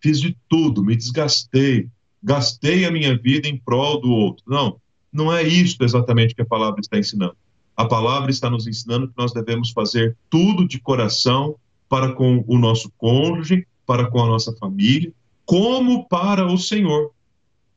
Fiz 0.00 0.18
de 0.18 0.34
tudo, 0.48 0.82
me 0.82 0.96
desgastei, 0.96 1.88
gastei 2.22 2.86
a 2.86 2.90
minha 2.90 3.14
vida 3.18 3.46
em 3.46 3.58
prol 3.58 4.00
do 4.00 4.10
outro. 4.10 4.42
Não, 4.48 4.80
não 5.12 5.30
é 5.30 5.42
isso 5.42 5.76
exatamente 5.82 6.34
que 6.34 6.40
a 6.40 6.46
palavra 6.46 6.80
está 6.80 6.98
ensinando. 6.98 7.36
A 7.76 7.84
palavra 7.84 8.30
está 8.30 8.48
nos 8.48 8.66
ensinando 8.66 9.08
que 9.08 9.14
nós 9.16 9.34
devemos 9.34 9.72
fazer 9.72 10.16
tudo 10.30 10.66
de 10.66 10.80
coração 10.80 11.56
para 11.86 12.12
com 12.12 12.42
o 12.46 12.56
nosso 12.56 12.90
cônjuge, 12.96 13.66
para 13.84 14.06
com 14.06 14.22
a 14.22 14.26
nossa 14.26 14.54
família, 14.56 15.12
como 15.50 16.06
para 16.06 16.46
o 16.46 16.56
Senhor. 16.56 17.10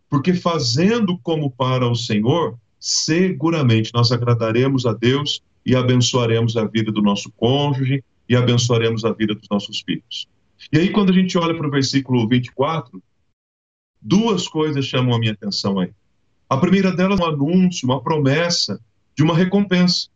Porque 0.08 0.36
fazendo 0.36 1.18
como 1.18 1.50
para 1.50 1.89
o 1.89 1.96
Senhor, 1.96 2.56
seguramente 2.80 3.92
nós 3.96 4.12
agradaremos 4.12 4.86
a 4.86 4.94
Deus 4.94 5.42
e 5.65 5.75
abençoaremos 5.75 6.56
a 6.56 6.65
vida 6.65 6.92
do 6.92 7.01
nosso 7.01 7.32
cônjuge 7.32 8.03
e 8.30 8.36
abençoaremos 8.36 9.03
a 9.03 9.12
vida 9.12 9.34
dos 9.34 9.50
nossos 9.50 9.82
filhos. 9.82 10.27
E 10.72 10.77
aí, 10.77 10.92
quando 10.92 11.10
a 11.10 11.13
gente 11.15 11.36
olha 11.36 11.58
para 11.58 11.68
o 11.68 11.72
versículo 11.72 12.27
24, 12.27 13.01
duas 14.00 14.48
coisas 14.48 14.86
chamam 14.86 15.15
a 15.15 15.20
minha 15.20 15.34
atenção 15.34 15.80
aí. 15.80 15.92
A 16.48 16.58
primeira 16.58 16.96
delas 16.96 17.20
é 17.20 17.24
um 17.24 17.25
anúncio, 17.25 17.88
uma 17.88 18.03
promessa 18.03 18.80
de 19.15 19.24
uma 19.24 19.36
recompensa. 19.36 20.10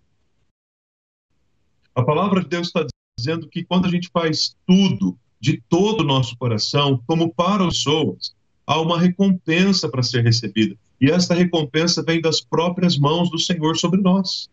A 1.96 2.04
palavra 2.04 2.42
de 2.42 2.50
Deus 2.50 2.68
está 2.68 2.86
dizendo 3.18 3.50
que 3.50 3.64
quando 3.64 3.88
a 3.88 3.90
gente 3.90 4.10
faz 4.14 4.56
tudo 4.64 5.18
de 5.39 5.62
todo 5.70 6.01
o 6.01 6.06
nosso 6.06 6.38
coração, 6.38 7.01
como 7.06 7.34
para 7.34 7.63
os 7.63 7.77
pessoas, 7.77 8.34
há 8.65 8.79
uma 8.82 9.00
recompensa 9.00 9.88
para 9.89 10.03
ser 10.03 10.24
recebida. 10.24 10.75
E 11.00 11.10
esta 11.12 11.36
recompensa 11.36 12.03
vem 12.03 12.20
das 12.20 12.41
próprias 12.41 12.98
mãos 12.98 13.29
do 13.29 13.39
Senhor 13.39 13.77
sobre 13.77 14.01
nós. 14.01 14.50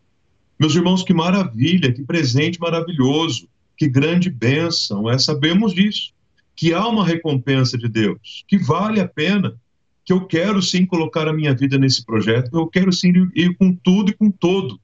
Meus 0.59 0.75
irmãos, 0.75 1.03
que 1.03 1.13
maravilha, 1.13 1.91
que 1.91 2.03
presente 2.03 2.59
maravilhoso, 2.59 3.47
que 3.77 3.87
grande 3.87 4.29
bênção, 4.29 5.09
é 5.09 5.17
sabemos 5.17 5.73
disso. 5.73 6.13
que 6.55 6.73
há 6.73 6.87
uma 6.87 7.05
recompensa 7.05 7.77
de 7.77 7.89
Deus, 7.89 8.45
que 8.47 8.57
vale 8.57 9.01
a 9.01 9.07
pena, 9.07 9.59
que 10.05 10.13
eu 10.13 10.25
quero 10.25 10.61
sim 10.61 10.85
colocar 10.85 11.27
a 11.27 11.33
minha 11.33 11.53
vida 11.53 11.77
nesse 11.77 12.05
projeto, 12.05 12.49
eu 12.53 12.67
quero 12.67 12.93
sim 12.93 13.11
ir 13.35 13.57
com 13.57 13.75
tudo 13.75 14.11
e 14.11 14.13
com 14.13 14.31
todo, 14.31 14.79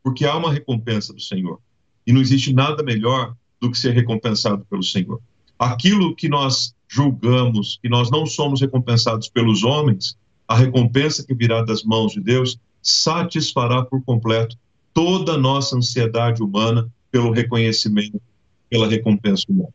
porque 0.00 0.24
há 0.24 0.36
uma 0.36 0.52
recompensa 0.52 1.12
do 1.12 1.20
Senhor. 1.20 1.58
E 2.06 2.12
não 2.12 2.20
existe 2.20 2.52
nada 2.52 2.84
melhor 2.84 3.34
do 3.60 3.68
que 3.70 3.76
ser 3.76 3.94
recompensado 3.94 4.64
pelo 4.70 4.82
Senhor. 4.82 5.20
Aquilo 5.58 6.14
que 6.14 6.28
nós 6.28 6.74
julgamos 6.88 7.78
que 7.82 7.88
nós 7.88 8.10
não 8.10 8.24
somos 8.24 8.60
recompensados 8.60 9.28
pelos 9.28 9.62
homens, 9.62 10.16
a 10.46 10.56
recompensa 10.56 11.24
que 11.24 11.34
virá 11.34 11.62
das 11.62 11.84
mãos 11.84 12.12
de 12.12 12.20
Deus 12.20 12.58
satisfará 12.82 13.84
por 13.84 14.02
completo 14.02 14.56
toda 14.94 15.34
a 15.34 15.38
nossa 15.38 15.76
ansiedade 15.76 16.42
humana 16.42 16.90
pelo 17.10 17.30
reconhecimento, 17.30 18.20
pela 18.70 18.88
recompensa 18.88 19.44
humana. 19.48 19.72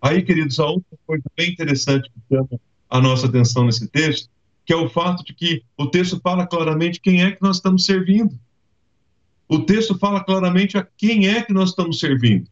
Aí, 0.00 0.22
queridos, 0.22 0.60
a 0.60 0.66
outra 0.66 0.96
coisa 1.04 1.24
bem 1.36 1.50
interessante 1.50 2.08
que 2.10 2.34
chama 2.34 2.48
a 2.88 3.00
nossa 3.00 3.26
atenção 3.26 3.64
nesse 3.64 3.88
texto, 3.88 4.30
que 4.64 4.72
é 4.72 4.76
o 4.76 4.88
fato 4.88 5.24
de 5.24 5.34
que 5.34 5.62
o 5.76 5.86
texto 5.86 6.20
fala 6.22 6.46
claramente 6.46 7.00
quem 7.00 7.22
é 7.22 7.32
que 7.32 7.42
nós 7.42 7.56
estamos 7.56 7.84
servindo. 7.84 8.38
O 9.48 9.60
texto 9.60 9.98
fala 9.98 10.22
claramente 10.22 10.78
a 10.78 10.86
quem 10.96 11.26
é 11.26 11.42
que 11.42 11.52
nós 11.52 11.70
estamos 11.70 11.98
servindo. 11.98 12.48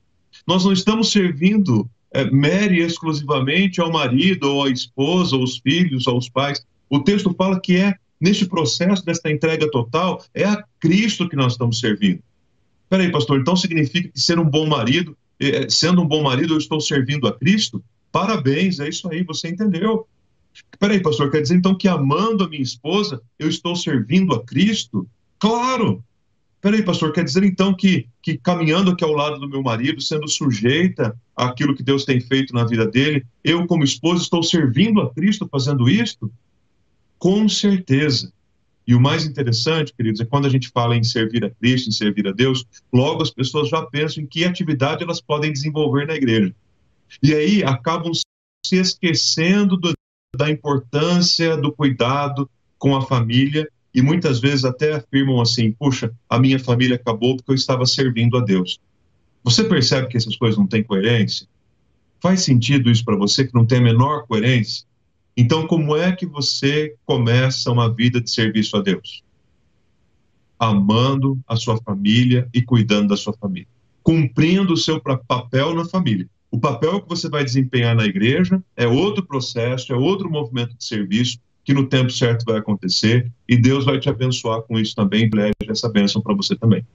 Nós 0.47 0.65
não 0.65 0.73
estamos 0.73 1.13
servindo 1.13 1.89
é, 2.17 2.31
mere 2.31 2.81
exclusivamente 2.81 3.81
ao 3.81 3.93
marido, 3.93 4.45
ou 4.45 4.65
à 4.65 4.71
esposa, 4.71 5.37
aos 5.37 5.59
filhos, 5.59 6.09
aos 6.09 6.29
pais. 6.29 6.65
O 6.89 7.01
texto 7.01 7.35
fala 7.35 7.61
que 7.61 7.77
é 7.77 7.95
neste 8.19 8.47
processo 8.47 9.05
desta 9.05 9.31
entrega 9.31 9.71
total, 9.71 10.25
é 10.35 10.45
a 10.45 10.65
Cristo 10.81 11.29
que 11.29 11.37
nós 11.37 11.53
estamos 11.53 11.79
servindo. 11.79 12.21
Peraí, 12.89 13.11
pastor, 13.11 13.41
então 13.41 13.55
significa 13.55 14.09
que 14.09 14.19
ser 14.19 14.39
um 14.39 14.49
bom 14.49 14.67
marido, 14.67 15.17
é, 15.39 15.69
sendo 15.69 16.01
um 16.01 16.07
bom 16.07 16.23
marido, 16.23 16.55
eu 16.55 16.59
estou 16.59 16.81
servindo 16.81 17.27
a 17.27 17.33
Cristo? 17.33 17.85
Parabéns, 18.11 18.81
é 18.81 18.89
isso 18.89 19.11
aí, 19.11 19.23
você 19.23 19.49
entendeu. 19.49 20.07
Peraí, 20.79 21.01
pastor, 21.03 21.31
quer 21.31 21.43
dizer 21.43 21.57
então 21.57 21.75
que 21.75 21.87
amando 21.87 22.45
a 22.45 22.49
minha 22.49 22.63
esposa, 22.63 23.21
eu 23.39 23.49
estou 23.49 23.77
servindo 23.77 24.35
a 24.35 24.43
Cristo? 24.43 25.07
Claro, 25.39 26.03
Peraí, 26.67 26.83
pastor, 26.83 27.13
quer 27.13 27.23
dizer 27.23 27.45
então 27.45 27.73
que, 27.73 28.09
que 28.21 28.37
caminhando 28.37 28.91
aqui 28.91 29.05
ao 29.05 29.13
lado 29.13 29.39
do 29.39 29.49
meu 29.49 29.63
marido, 29.63 30.01
sendo 30.01 30.27
sujeita 30.27 31.17
àquilo 31.37 31.77
que 31.77 31.83
Deus 31.85 32.05
tem 32.05 32.21
feito 32.21 32.53
na 32.53 32.65
vida 32.65 32.85
dele, 32.85 33.25
eu, 33.45 33.65
como 33.69 33.85
esposa, 33.85 34.21
estou 34.21 34.43
servindo 34.43 35.01
a 35.01 35.15
Cristo 35.15 35.49
fazendo 35.49 35.89
isto? 35.89 36.29
Com 37.21 37.49
certeza. 37.49 38.33
E 38.85 38.97
o 38.97 39.01
mais 39.01 39.25
interessante, 39.25 39.95
queridos, 39.97 40.21
é 40.21 40.25
quando 40.25 40.47
a 40.47 40.49
gente 40.49 40.69
fala 40.71 40.97
em 40.97 41.05
servir 41.05 41.45
a 41.45 41.51
Cristo, 41.51 41.89
em 41.89 41.93
servir 41.93 42.27
a 42.27 42.33
Deus, 42.33 42.67
logo 42.93 43.23
as 43.23 43.31
pessoas 43.31 43.69
já 43.69 43.83
pensam 43.83 44.25
em 44.25 44.27
que 44.27 44.45
atividade 44.45 45.05
elas 45.05 45.21
podem 45.21 45.53
desenvolver 45.53 46.05
na 46.05 46.17
igreja. 46.17 46.53
E 47.23 47.33
aí 47.33 47.63
acabam 47.63 48.11
se 48.13 48.77
esquecendo 48.77 49.77
do, 49.77 49.93
da 50.37 50.51
importância 50.51 51.57
do 51.57 51.71
cuidado 51.71 52.51
com 52.77 52.97
a 52.97 53.03
família 53.03 53.69
e 53.97 54.03
muitas 54.03 54.41
vezes 54.41 54.67
até 54.67 54.95
afirmam 54.95 55.41
assim: 55.41 55.73
puxa, 55.73 56.13
a 56.29 56.39
minha 56.39 56.59
família 56.59 56.97
acabou 56.97 57.35
porque 57.35 57.51
eu 57.51 57.55
estava 57.55 57.87
servindo 57.87 58.37
a 58.37 58.43
Deus. 58.43 58.79
Você 59.43 59.65
percebe 59.65 60.09
que 60.09 60.19
essas 60.19 60.37
coisas 60.37 60.59
não 60.59 60.67
têm 60.67 60.85
coerência? 60.85 61.49
Faz 62.21 62.43
sentido 62.43 62.91
isso 62.91 63.03
para 63.03 63.17
você 63.17 63.47
que 63.47 63.55
não 63.55 63.65
tem 63.65 63.79
a 63.79 63.83
menor 63.83 64.27
coerência? 64.27 64.85
Então, 65.35 65.67
como 65.67 65.97
é 65.97 66.13
que 66.13 66.27
você 66.27 66.95
começa 67.07 67.73
uma 67.73 67.93
vida 67.93 68.21
de 68.21 68.31
serviço 68.31 68.77
a 68.77 68.83
Deus? 68.83 69.23
Amando 70.59 71.39
a 71.47 71.57
sua 71.57 71.79
família 71.79 72.49
e 72.53 72.61
cuidando 72.61 73.09
da 73.09 73.17
sua 73.17 73.33
família, 73.33 73.69
cumprindo 74.03 74.75
o 74.75 74.77
seu 74.77 75.01
papel 75.01 75.75
na 75.75 75.87
família. 75.87 76.29
O 76.51 76.61
papel 76.61 77.01
que 77.01 77.09
você 77.09 77.31
vai 77.31 77.45
desempenhar 77.45 77.95
na 77.95 78.05
igreja 78.05 78.63
é 78.77 78.87
outro 78.87 79.25
processo, 79.25 79.93
é 79.93 79.97
outro 79.97 80.31
movimento 80.31 80.77
de 80.77 80.85
serviço, 80.85 81.39
que 81.67 81.75
no 81.75 81.89
tempo 81.89 82.11
certo 82.11 82.45
vai 82.45 82.59
acontecer 82.59 83.29
e 83.49 83.57
Deus 83.57 83.85
vai 83.85 83.99
te 83.99 84.09
abençoar 84.09 84.63
com 84.63 84.79
isso 84.79 84.95
também 84.95 85.29
leve 85.29 85.53
essa 85.69 85.89
bênção 85.89 86.23
para 86.23 86.33
você 86.33 86.55
também. 86.55 86.87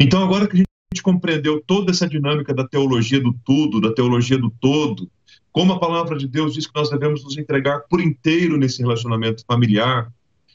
Então, 0.00 0.24
agora 0.24 0.48
que 0.48 0.54
a 0.54 0.56
gente 0.56 1.02
compreendeu 1.02 1.62
toda 1.66 1.90
essa 1.90 2.08
dinâmica 2.08 2.54
da 2.54 2.66
teologia 2.66 3.20
do 3.20 3.36
tudo, 3.44 3.78
da 3.78 3.92
teologia 3.92 4.38
do 4.38 4.50
todo, 4.58 5.10
como 5.52 5.74
a 5.74 5.78
palavra 5.78 6.16
de 6.16 6.26
Deus 6.26 6.54
diz 6.54 6.66
que 6.66 6.74
nós 6.74 6.88
devemos 6.88 7.22
nos 7.22 7.36
entregar 7.36 7.80
por 7.90 8.00
inteiro 8.00 8.56
nesse 8.56 8.80
relacionamento 8.80 9.44
familiar, 9.46 10.10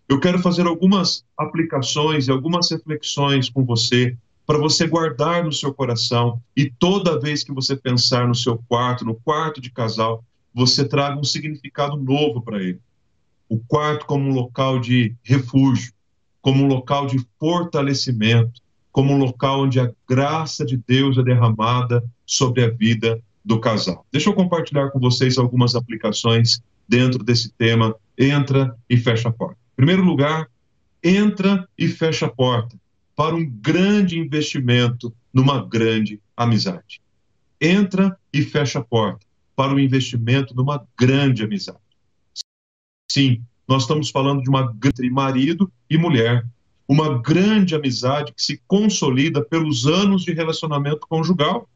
eu 0.10 0.20
quero 0.20 0.40
fazer 0.40 0.66
algumas 0.66 1.24
aplicações 1.38 2.28
e 2.28 2.32
algumas 2.32 2.72
reflexões 2.72 3.48
com 3.48 3.64
você 3.64 4.18
para 4.44 4.58
você 4.58 4.88
guardar 4.88 5.44
no 5.44 5.54
seu 5.54 5.72
coração 5.72 6.42
e 6.58 6.68
toda 6.68 7.20
vez 7.20 7.44
que 7.44 7.54
você 7.54 7.76
pensar 7.76 8.28
no 8.28 8.34
seu 8.34 8.58
quarto, 8.68 9.06
no 9.06 9.14
quarto 9.14 9.62
de 9.62 9.70
casal, 9.70 10.26
você 10.52 10.84
traga 10.84 11.20
um 11.20 11.24
significado 11.24 11.96
novo 11.96 12.42
para 12.42 12.60
ele 12.60 12.80
o 13.52 13.60
quarto 13.68 14.06
como 14.06 14.30
um 14.30 14.34
local 14.34 14.80
de 14.80 15.14
refúgio, 15.22 15.92
como 16.42 16.64
um 16.64 16.68
local 16.68 17.06
de 17.06 17.20
fortalecimento, 17.38 18.62
como 18.94 19.14
um 19.14 19.18
local 19.18 19.64
onde 19.64 19.78
a 19.78 19.92
graça 20.08 20.66
de 20.66 20.78
Deus 20.78 21.18
é 21.18 21.22
derramada 21.22 22.02
sobre 22.26 22.64
a 22.64 22.70
vida 22.70 23.22
do 23.44 23.60
casal. 23.60 24.06
Deixa 24.10 24.30
eu 24.30 24.34
compartilhar 24.34 24.90
com 24.92 25.02
vocês 25.02 25.38
algumas 25.38 25.76
aplicações 25.76 26.64
dentro 26.88 27.26
desse 27.26 27.52
tema. 27.52 27.94
Entra 28.18 28.74
e 28.90 28.96
fecha 28.96 29.28
a 29.28 29.34
porta. 29.34 29.58
Em 29.74 29.76
primeiro 29.76 30.04
lugar, 30.06 30.48
entra 31.04 31.68
e 31.78 31.90
fecha 31.90 32.28
a 32.28 32.32
porta 32.32 32.80
para 33.18 33.36
um 33.36 33.46
grande 33.46 34.18
investimento 34.18 35.14
numa 35.34 35.62
grande 35.62 36.22
amizade. 36.38 37.02
Entra 37.60 38.18
e 38.32 38.44
fecha 38.44 38.80
a 38.80 38.84
porta 38.84 39.26
para 39.58 39.74
o 39.74 39.76
um 39.76 39.80
investimento 39.80 40.56
numa 40.56 40.88
grande 40.98 41.44
amizade. 41.44 41.91
Sim, 43.12 43.42
nós 43.68 43.82
estamos 43.82 44.10
falando 44.10 44.42
de 44.42 44.50
uma 44.50 44.74
entre 44.86 45.10
marido 45.10 45.70
e 45.90 45.98
mulher, 45.98 46.48
uma 46.88 47.22
grande 47.22 47.76
amizade 47.76 48.32
que 48.32 48.42
se 48.42 48.62
consolida 48.66 49.44
pelos 49.44 49.86
anos 49.86 50.24
de 50.24 50.32
relacionamento 50.32 51.06
conjugal. 51.10 51.68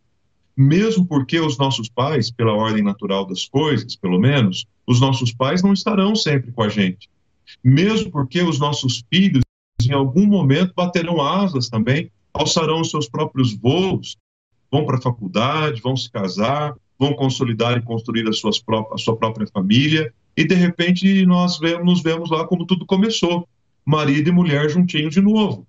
Mesmo 0.55 1.05
porque 1.05 1.37
os 1.37 1.57
nossos 1.57 1.89
pais, 1.89 2.31
pela 2.31 2.53
ordem 2.53 2.81
natural 2.81 3.25
das 3.25 3.45
coisas, 3.45 3.97
pelo 3.97 4.17
menos, 4.17 4.65
os 4.87 5.01
nossos 5.01 5.33
pais 5.33 5.61
não 5.61 5.73
estarão 5.73 6.15
sempre 6.15 6.53
com 6.53 6.63
a 6.63 6.69
gente. 6.69 7.09
Mesmo 7.61 8.09
porque 8.09 8.41
os 8.41 8.57
nossos 8.57 9.03
filhos, 9.13 9.43
em 9.83 9.91
algum 9.91 10.25
momento, 10.25 10.73
baterão 10.73 11.21
asas 11.21 11.67
também, 11.67 12.09
alçarão 12.33 12.79
os 12.79 12.89
seus 12.89 13.09
próprios 13.09 13.53
voos, 13.53 14.15
vão 14.71 14.85
para 14.85 14.99
a 14.99 15.01
faculdade, 15.01 15.81
vão 15.81 15.97
se 15.97 16.09
casar, 16.09 16.73
vão 16.97 17.13
consolidar 17.13 17.77
e 17.77 17.81
construir 17.81 18.25
a, 18.25 18.31
suas 18.31 18.63
a 18.93 18.97
sua 18.97 19.17
própria 19.17 19.45
família, 19.47 20.13
e 20.35 20.45
de 20.45 20.55
repente 20.55 21.25
nós 21.25 21.57
vemos, 21.57 21.85
nos 21.85 22.01
vemos 22.01 22.29
lá 22.29 22.45
como 22.45 22.65
tudo 22.65 22.85
começou, 22.85 23.47
marido 23.85 24.29
e 24.29 24.31
mulher 24.31 24.69
juntinhos 24.69 25.13
de 25.13 25.21
novo. 25.21 25.65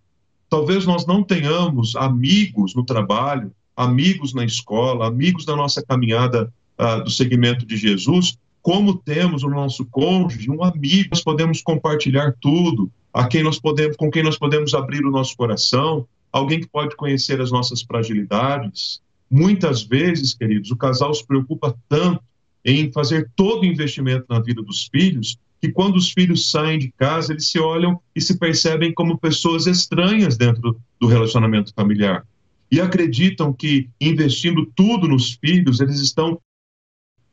Talvez 0.48 0.86
nós 0.86 1.06
não 1.06 1.22
tenhamos 1.22 1.94
amigos 1.96 2.74
no 2.74 2.84
trabalho, 2.84 3.52
amigos 3.76 4.32
na 4.32 4.44
escola, 4.44 5.06
amigos 5.06 5.44
da 5.44 5.54
nossa 5.54 5.84
caminhada 5.84 6.52
uh, 6.78 7.04
do 7.04 7.10
segmento 7.10 7.66
de 7.66 7.76
Jesus, 7.76 8.38
como 8.62 8.96
temos 8.96 9.44
o 9.44 9.48
nosso 9.48 9.84
cônjuge, 9.86 10.50
um 10.50 10.64
amigo, 10.64 11.10
nós 11.12 11.22
podemos 11.22 11.62
compartilhar 11.62 12.34
tudo, 12.40 12.90
a 13.12 13.26
quem 13.26 13.42
nós 13.42 13.58
podemos, 13.60 13.96
com 13.96 14.10
quem 14.10 14.22
nós 14.22 14.36
podemos 14.36 14.74
abrir 14.74 15.04
o 15.04 15.10
nosso 15.10 15.36
coração, 15.36 16.06
alguém 16.32 16.60
que 16.60 16.66
pode 16.66 16.96
conhecer 16.96 17.40
as 17.40 17.50
nossas 17.50 17.82
fragilidades. 17.82 19.00
Muitas 19.30 19.82
vezes, 19.82 20.34
queridos, 20.34 20.70
o 20.70 20.76
casal 20.76 21.14
se 21.14 21.26
preocupa 21.26 21.76
tanto 21.88 22.20
em 22.66 22.90
fazer 22.90 23.30
todo 23.36 23.62
o 23.62 23.64
investimento 23.64 24.26
na 24.28 24.40
vida 24.40 24.60
dos 24.60 24.88
filhos, 24.92 25.38
que 25.60 25.70
quando 25.70 25.96
os 25.96 26.10
filhos 26.10 26.50
saem 26.50 26.80
de 26.80 26.92
casa, 26.98 27.32
eles 27.32 27.48
se 27.48 27.60
olham 27.60 28.00
e 28.14 28.20
se 28.20 28.36
percebem 28.38 28.92
como 28.92 29.16
pessoas 29.16 29.68
estranhas 29.68 30.36
dentro 30.36 30.78
do 31.00 31.06
relacionamento 31.06 31.72
familiar. 31.72 32.26
E 32.70 32.80
acreditam 32.80 33.52
que 33.52 33.88
investindo 34.00 34.66
tudo 34.74 35.06
nos 35.06 35.34
filhos, 35.34 35.80
eles 35.80 36.00
estão 36.00 36.40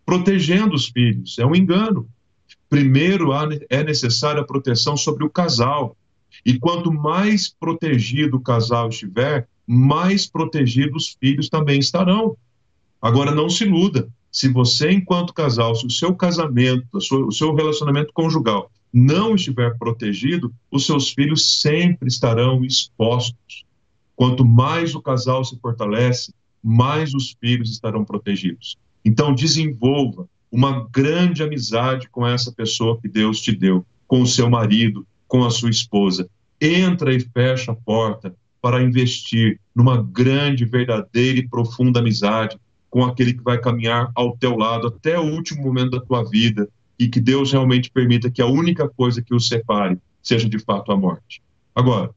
protegendo 0.05 0.75
os 0.75 0.87
filhos. 0.87 1.39
É 1.39 1.45
um 1.45 1.55
engano. 1.55 2.07
Primeiro 2.69 3.29
é 3.69 3.83
necessária 3.83 4.41
a 4.41 4.45
proteção 4.45 4.95
sobre 4.95 5.25
o 5.25 5.29
casal. 5.29 5.97
E 6.45 6.59
quanto 6.59 6.93
mais 6.93 7.49
protegido 7.49 8.37
o 8.37 8.41
casal 8.41 8.89
estiver, 8.89 9.47
mais 9.65 10.27
protegidos 10.27 11.07
os 11.07 11.17
filhos 11.19 11.49
também 11.49 11.79
estarão. 11.79 12.37
Agora, 13.01 13.33
não 13.33 13.49
se 13.49 13.63
iluda 13.63 14.07
se 14.33 14.49
você, 14.49 14.91
enquanto 14.91 15.31
casal, 15.31 15.75
se 15.75 15.85
o 15.85 15.91
seu 15.91 16.15
casamento, 16.15 16.87
o 16.91 17.31
seu 17.31 17.53
relacionamento 17.53 18.11
conjugal 18.11 18.71
não 18.91 19.35
estiver 19.35 19.77
protegido, 19.77 20.51
os 20.71 20.87
seus 20.87 21.09
filhos 21.09 21.61
sempre 21.61 22.07
estarão 22.07 22.65
expostos. 22.65 23.63
Quanto 24.15 24.43
mais 24.43 24.95
o 24.95 25.01
casal 25.01 25.45
se 25.45 25.57
fortalece, 25.59 26.33
mais 26.63 27.13
os 27.13 27.35
filhos 27.39 27.69
estarão 27.69 28.03
protegidos. 28.03 28.75
Então, 29.05 29.35
desenvolva 29.35 30.27
uma 30.51 30.87
grande 30.91 31.43
amizade 31.43 32.09
com 32.09 32.25
essa 32.25 32.51
pessoa 32.51 32.99
que 32.99 33.07
Deus 33.07 33.39
te 33.39 33.51
deu, 33.51 33.85
com 34.07 34.21
o 34.21 34.27
seu 34.27 34.49
marido, 34.49 35.05
com 35.27 35.43
a 35.43 35.51
sua 35.51 35.69
esposa. 35.69 36.27
Entra 36.59 37.13
e 37.13 37.19
fecha 37.19 37.71
a 37.71 37.75
porta 37.75 38.35
para 38.59 38.81
investir 38.81 39.59
numa 39.75 40.01
grande, 40.01 40.65
verdadeira 40.65 41.37
e 41.37 41.47
profunda 41.47 41.99
amizade 41.99 42.57
com 42.93 43.03
aquele 43.03 43.33
que 43.33 43.41
vai 43.41 43.57
caminhar 43.57 44.11
ao 44.13 44.37
teu 44.37 44.55
lado 44.55 44.85
até 44.85 45.17
o 45.17 45.23
último 45.23 45.63
momento 45.63 45.89
da 45.89 45.99
tua 45.99 46.23
vida 46.29 46.69
e 46.99 47.07
que 47.07 47.19
Deus 47.19 47.51
realmente 47.51 47.89
permita 47.89 48.29
que 48.29 48.39
a 48.39 48.45
única 48.45 48.87
coisa 48.87 49.19
que 49.19 49.33
os 49.33 49.47
separe 49.47 49.97
seja 50.21 50.47
de 50.47 50.59
fato 50.59 50.91
a 50.91 50.95
morte. 50.95 51.41
Agora, 51.73 52.11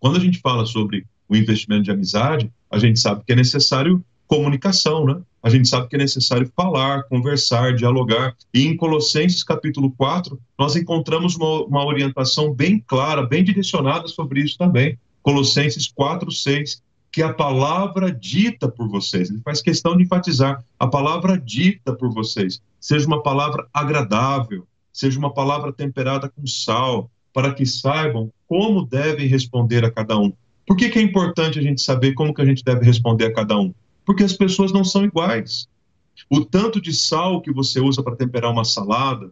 quando 0.00 0.16
a 0.16 0.20
gente 0.20 0.40
fala 0.40 0.64
sobre 0.64 1.04
o 1.28 1.36
investimento 1.36 1.82
de 1.82 1.90
amizade, 1.90 2.50
a 2.70 2.78
gente 2.78 2.98
sabe 2.98 3.22
que 3.22 3.34
é 3.34 3.36
necessário 3.36 4.02
comunicação, 4.26 5.04
né? 5.04 5.20
A 5.42 5.50
gente 5.50 5.68
sabe 5.68 5.88
que 5.88 5.96
é 5.96 5.98
necessário 5.98 6.50
falar, 6.56 7.02
conversar, 7.02 7.74
dialogar. 7.74 8.34
E 8.54 8.64
em 8.64 8.78
Colossenses 8.78 9.44
capítulo 9.44 9.90
4, 9.90 10.40
nós 10.58 10.74
encontramos 10.74 11.36
uma, 11.36 11.64
uma 11.64 11.84
orientação 11.84 12.50
bem 12.50 12.82
clara, 12.86 13.26
bem 13.26 13.44
direcionada 13.44 14.08
sobre 14.08 14.40
isso 14.40 14.56
também. 14.56 14.98
Colossenses 15.22 15.86
4, 15.86 16.32
6, 16.32 16.82
que 17.10 17.22
a 17.22 17.32
palavra 17.32 18.12
dita 18.12 18.68
por 18.68 18.88
vocês, 18.88 19.30
ele 19.30 19.40
faz 19.40 19.62
questão 19.62 19.96
de 19.96 20.04
enfatizar, 20.04 20.62
a 20.78 20.86
palavra 20.86 21.38
dita 21.38 21.94
por 21.94 22.12
vocês, 22.12 22.62
seja 22.80 23.06
uma 23.06 23.22
palavra 23.22 23.66
agradável, 23.72 24.66
seja 24.92 25.18
uma 25.18 25.32
palavra 25.32 25.72
temperada 25.72 26.28
com 26.28 26.46
sal, 26.46 27.10
para 27.32 27.54
que 27.54 27.64
saibam 27.64 28.32
como 28.46 28.84
devem 28.84 29.26
responder 29.26 29.84
a 29.84 29.90
cada 29.90 30.18
um. 30.18 30.32
Por 30.66 30.76
que, 30.76 30.90
que 30.90 30.98
é 30.98 31.02
importante 31.02 31.58
a 31.58 31.62
gente 31.62 31.80
saber 31.80 32.12
como 32.14 32.34
que 32.34 32.42
a 32.42 32.44
gente 32.44 32.64
deve 32.64 32.84
responder 32.84 33.26
a 33.26 33.32
cada 33.32 33.58
um? 33.58 33.72
Porque 34.04 34.24
as 34.24 34.32
pessoas 34.32 34.72
não 34.72 34.84
são 34.84 35.04
iguais. 35.04 35.68
O 36.28 36.44
tanto 36.44 36.80
de 36.80 36.92
sal 36.92 37.40
que 37.40 37.52
você 37.52 37.80
usa 37.80 38.02
para 38.02 38.16
temperar 38.16 38.50
uma 38.50 38.64
salada, 38.64 39.30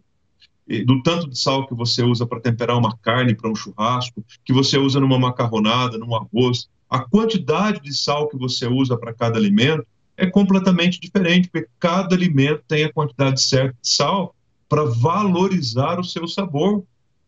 do 0.85 1.01
tanto 1.01 1.29
de 1.29 1.39
sal 1.39 1.67
que 1.67 1.73
você 1.73 2.03
usa 2.03 2.25
para 2.25 2.39
temperar 2.39 2.77
uma 2.77 2.95
carne 2.97 3.35
para 3.35 3.49
um 3.49 3.55
churrasco, 3.55 4.23
que 4.43 4.53
você 4.53 4.77
usa 4.77 4.99
numa 4.99 5.19
macarronada, 5.19 5.97
num 5.97 6.15
arroz, 6.15 6.69
a 6.89 6.99
quantidade 6.99 7.81
de 7.81 7.93
sal 7.93 8.27
que 8.27 8.37
você 8.37 8.65
usa 8.65 8.97
para 8.97 9.13
cada 9.13 9.37
alimento 9.37 9.85
é 10.15 10.25
completamente 10.25 10.99
diferente, 10.99 11.49
porque 11.49 11.67
cada 11.79 12.15
alimento 12.15 12.63
tem 12.67 12.83
a 12.83 12.91
quantidade 12.91 13.41
certa 13.41 13.77
de 13.81 13.89
sal 13.89 14.33
para 14.67 14.83
valorizar 14.83 15.99
o 15.99 16.03
seu 16.03 16.27
sabor. 16.27 16.83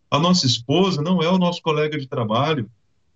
A 0.09 0.17
nossa 0.17 0.45
esposa 0.45 1.01
não 1.01 1.21
é 1.21 1.29
o 1.29 1.37
nosso 1.37 1.61
colega 1.61 1.99
de 1.99 2.07
trabalho, 2.07 2.69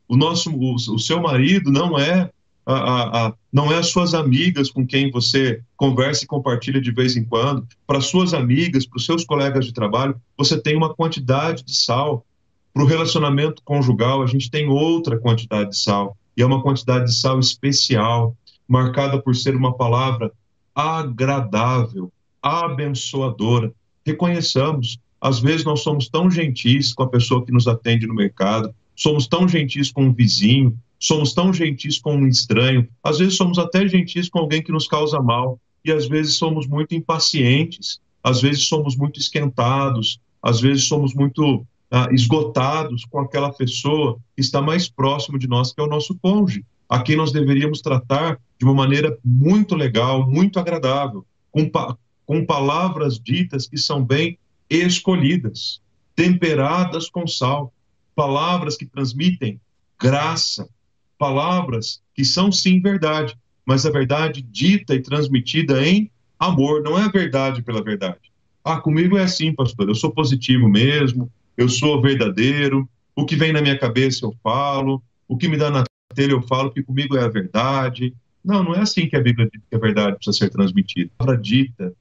o 0.07 0.15
nosso, 0.15 0.51
o, 0.51 0.75
o 0.75 0.99
seu 0.99 1.19
marido 1.21 1.71
não 1.71 1.97
é 1.97 2.29
a, 2.65 2.73
a, 2.73 3.27
a, 3.27 3.33
não 3.51 3.71
é 3.71 3.77
as 3.77 3.87
suas 3.87 4.13
amigas 4.13 4.69
com 4.69 4.85
quem 4.85 5.11
você 5.11 5.61
conversa 5.75 6.23
e 6.23 6.27
compartilha 6.27 6.79
de 6.79 6.91
vez 6.91 7.15
em 7.17 7.25
quando. 7.25 7.67
Para 7.85 7.99
suas 7.99 8.33
amigas, 8.33 8.85
para 8.85 8.97
os 8.97 9.05
seus 9.05 9.25
colegas 9.25 9.65
de 9.65 9.73
trabalho, 9.73 10.15
você 10.37 10.59
tem 10.59 10.75
uma 10.75 10.93
quantidade 10.93 11.63
de 11.63 11.75
sal. 11.75 12.25
Para 12.73 12.83
o 12.83 12.87
relacionamento 12.87 13.61
conjugal, 13.63 14.23
a 14.23 14.27
gente 14.27 14.49
tem 14.49 14.67
outra 14.67 15.19
quantidade 15.19 15.71
de 15.71 15.77
sal. 15.77 16.17
E 16.35 16.41
é 16.41 16.45
uma 16.45 16.61
quantidade 16.61 17.05
de 17.05 17.13
sal 17.13 17.39
especial, 17.39 18.35
marcada 18.67 19.21
por 19.21 19.35
ser 19.35 19.55
uma 19.55 19.75
palavra 19.75 20.31
agradável, 20.73 22.11
abençoadora. 22.41 23.71
Reconheçamos, 24.05 24.99
às 25.21 25.39
vezes 25.39 25.63
nós 25.63 25.81
somos 25.81 26.09
tão 26.09 26.29
gentis 26.29 26.93
com 26.93 27.03
a 27.03 27.09
pessoa 27.09 27.45
que 27.45 27.51
nos 27.51 27.67
atende 27.67 28.07
no 28.07 28.13
mercado, 28.13 28.73
somos 28.95 29.27
tão 29.27 29.47
gentis 29.47 29.91
com 29.91 30.05
um 30.05 30.13
vizinho, 30.13 30.77
somos 30.99 31.33
tão 31.33 31.53
gentis 31.53 31.99
com 31.99 32.15
um 32.15 32.27
estranho, 32.27 32.87
às 33.03 33.19
vezes 33.19 33.35
somos 33.35 33.59
até 33.59 33.87
gentis 33.87 34.29
com 34.29 34.39
alguém 34.39 34.61
que 34.61 34.71
nos 34.71 34.87
causa 34.87 35.21
mal, 35.21 35.59
e 35.85 35.91
às 35.91 36.07
vezes 36.07 36.35
somos 36.35 36.65
muito 36.65 36.95
impacientes, 36.95 37.99
às 38.23 38.41
vezes 38.41 38.67
somos 38.67 38.95
muito 38.95 39.19
esquentados, 39.19 40.19
às 40.41 40.61
vezes 40.61 40.85
somos 40.85 41.13
muito 41.13 41.65
ah, 41.95 42.09
esgotados 42.11 43.05
com 43.05 43.19
aquela 43.19 43.53
pessoa 43.53 44.17
que 44.35 44.41
está 44.41 44.59
mais 44.59 44.89
próximo 44.89 45.37
de 45.37 45.47
nós, 45.47 45.71
que 45.71 45.79
é 45.79 45.83
o 45.83 45.87
nosso 45.87 46.17
cônjuge, 46.19 46.65
a 46.89 46.99
quem 47.03 47.15
nós 47.15 47.31
deveríamos 47.31 47.81
tratar 47.81 48.39
de 48.57 48.65
uma 48.65 48.73
maneira 48.73 49.15
muito 49.23 49.75
legal, 49.75 50.27
muito 50.27 50.59
agradável, 50.59 51.23
com, 51.51 51.69
pa 51.69 51.95
com 52.25 52.43
palavras 52.43 53.19
ditas 53.19 53.67
que 53.67 53.77
são 53.77 54.03
bem 54.03 54.39
escolhidas, 54.67 55.81
temperadas 56.15 57.11
com 57.11 57.27
sal, 57.27 57.71
palavras 58.15 58.75
que 58.75 58.87
transmitem 58.87 59.61
graça, 59.99 60.67
palavras 61.15 62.01
que 62.15 62.25
são 62.25 62.51
sim 62.51 62.81
verdade, 62.81 63.37
mas 63.63 63.85
a 63.85 63.91
verdade 63.91 64.41
dita 64.41 64.95
e 64.95 64.99
transmitida 64.99 65.85
em 65.87 66.09
amor, 66.39 66.81
não 66.81 66.97
é 66.97 67.03
a 67.03 67.11
verdade 67.11 67.61
pela 67.61 67.83
verdade. 67.83 68.31
Ah, 68.63 68.81
comigo 68.81 69.15
é 69.15 69.21
assim, 69.21 69.53
pastor, 69.53 69.89
eu 69.89 69.95
sou 69.95 70.09
positivo 70.09 70.67
mesmo, 70.67 71.29
eu 71.57 71.69
sou 71.69 72.01
verdadeiro, 72.01 72.89
o 73.15 73.25
que 73.25 73.35
vem 73.35 73.51
na 73.51 73.61
minha 73.61 73.77
cabeça 73.77 74.25
eu 74.25 74.35
falo, 74.43 75.01
o 75.27 75.37
que 75.37 75.47
me 75.47 75.57
dá 75.57 75.69
na 75.69 75.83
telha 76.13 76.31
eu 76.31 76.41
falo, 76.41 76.71
que 76.71 76.83
comigo 76.83 77.17
é 77.17 77.23
a 77.23 77.27
verdade. 77.27 78.13
Não, 78.43 78.63
não 78.63 78.75
é 78.75 78.79
assim 78.79 79.07
que 79.07 79.15
a 79.15 79.21
Bíblia 79.21 79.49
diz 79.51 79.61
que 79.69 79.75
a 79.75 79.79
verdade 79.79 80.15
precisa 80.15 80.37
ser 80.37 80.49
transmitida. 80.49 81.11
A 81.17 81.23
palavra 81.23 81.41
dita 81.41 81.93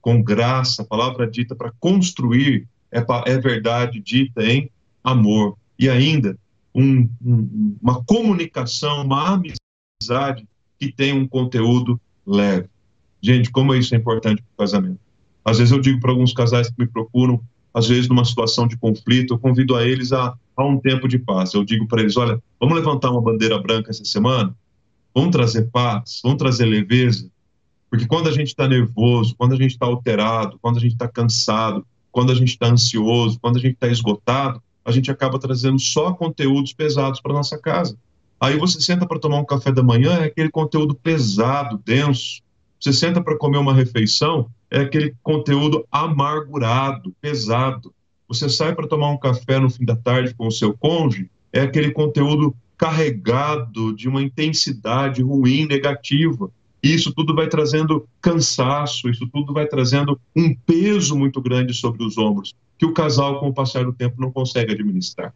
com 0.00 0.22
graça, 0.22 0.82
a 0.82 0.84
palavra 0.84 1.30
dita 1.30 1.54
para 1.54 1.72
construir, 1.78 2.66
é, 2.90 3.04
é 3.26 3.38
verdade 3.38 4.00
dita 4.00 4.42
em 4.42 4.70
amor 5.04 5.56
e 5.78 5.88
ainda 5.88 6.36
um, 6.74 7.08
um, 7.24 7.76
uma 7.80 8.02
comunicação, 8.04 9.02
uma 9.04 9.34
amizade 9.34 10.46
que 10.78 10.90
tem 10.90 11.12
um 11.12 11.26
conteúdo 11.26 12.00
leve. 12.26 12.68
Gente, 13.22 13.50
como 13.50 13.74
isso 13.74 13.94
é 13.94 13.98
importante 13.98 14.42
para 14.42 14.64
o 14.64 14.66
casamento. 14.66 15.00
Às 15.44 15.58
vezes 15.58 15.72
eu 15.72 15.80
digo 15.80 16.00
para 16.00 16.10
alguns 16.10 16.32
casais 16.32 16.68
que 16.68 16.74
me 16.78 16.86
procuram, 16.86 17.42
às 17.72 17.88
vezes 17.88 18.08
numa 18.08 18.24
situação 18.24 18.66
de 18.66 18.76
conflito, 18.76 19.34
eu 19.34 19.38
convido 19.38 19.76
a 19.76 19.86
eles 19.86 20.12
a, 20.12 20.34
a 20.56 20.64
um 20.64 20.78
tempo 20.78 21.08
de 21.08 21.18
paz. 21.18 21.54
Eu 21.54 21.64
digo 21.64 21.86
para 21.86 22.00
eles: 22.00 22.16
olha, 22.16 22.40
vamos 22.58 22.76
levantar 22.76 23.10
uma 23.10 23.22
bandeira 23.22 23.58
branca 23.60 23.90
essa 23.90 24.04
semana? 24.04 24.54
Vamos 25.14 25.30
trazer 25.30 25.70
paz, 25.70 26.20
vamos 26.22 26.38
trazer 26.38 26.66
leveza. 26.66 27.30
Porque 27.90 28.06
quando 28.06 28.28
a 28.28 28.32
gente 28.32 28.48
está 28.48 28.68
nervoso, 28.68 29.34
quando 29.36 29.52
a 29.52 29.56
gente 29.56 29.72
está 29.72 29.86
alterado, 29.86 30.58
quando 30.62 30.78
a 30.78 30.80
gente 30.80 30.92
está 30.92 31.08
cansado, 31.08 31.84
quando 32.12 32.30
a 32.30 32.34
gente 32.34 32.50
está 32.50 32.68
ansioso, 32.68 33.38
quando 33.40 33.56
a 33.56 33.60
gente 33.60 33.74
está 33.74 33.88
esgotado, 33.88 34.62
a 34.84 34.92
gente 34.92 35.10
acaba 35.10 35.38
trazendo 35.38 35.78
só 35.78 36.12
conteúdos 36.12 36.72
pesados 36.72 37.20
para 37.20 37.32
nossa 37.32 37.58
casa. 37.58 37.96
Aí 38.40 38.56
você 38.56 38.80
senta 38.80 39.06
para 39.06 39.18
tomar 39.18 39.38
um 39.38 39.44
café 39.44 39.70
da 39.70 39.82
manhã, 39.82 40.20
é 40.20 40.24
aquele 40.24 40.50
conteúdo 40.50 40.94
pesado, 40.94 41.80
denso. 41.84 42.40
Você 42.80 42.92
senta 42.92 43.22
para 43.22 43.36
comer 43.36 43.58
uma 43.58 43.74
refeição, 43.74 44.48
é 44.70 44.80
aquele 44.80 45.14
conteúdo 45.22 45.86
amargurado, 45.90 47.14
pesado. 47.20 47.92
Você 48.28 48.48
sai 48.48 48.74
para 48.74 48.86
tomar 48.86 49.10
um 49.10 49.18
café 49.18 49.58
no 49.58 49.68
fim 49.68 49.84
da 49.84 49.96
tarde 49.96 50.34
com 50.34 50.46
o 50.46 50.52
seu 50.52 50.76
cônjuge, 50.76 51.30
é 51.52 51.60
aquele 51.60 51.90
conteúdo 51.90 52.54
carregado 52.78 53.94
de 53.94 54.08
uma 54.08 54.22
intensidade 54.22 55.22
ruim, 55.22 55.66
negativa. 55.66 56.50
E 56.82 56.94
isso 56.94 57.12
tudo 57.12 57.34
vai 57.34 57.48
trazendo 57.48 58.08
cansaço, 58.22 59.10
isso 59.10 59.26
tudo 59.26 59.52
vai 59.52 59.66
trazendo 59.66 60.18
um 60.34 60.54
peso 60.54 61.18
muito 61.18 61.40
grande 61.42 61.74
sobre 61.74 62.02
os 62.04 62.16
ombros 62.16 62.54
que 62.80 62.86
o 62.86 62.94
casal, 62.94 63.38
com 63.38 63.48
o 63.50 63.52
passar 63.52 63.84
do 63.84 63.92
tempo, 63.92 64.18
não 64.18 64.32
consegue 64.32 64.72
administrar. 64.72 65.34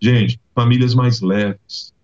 Gente, 0.00 0.40
famílias 0.52 0.92
mais 0.92 1.20
leves, 1.20 1.94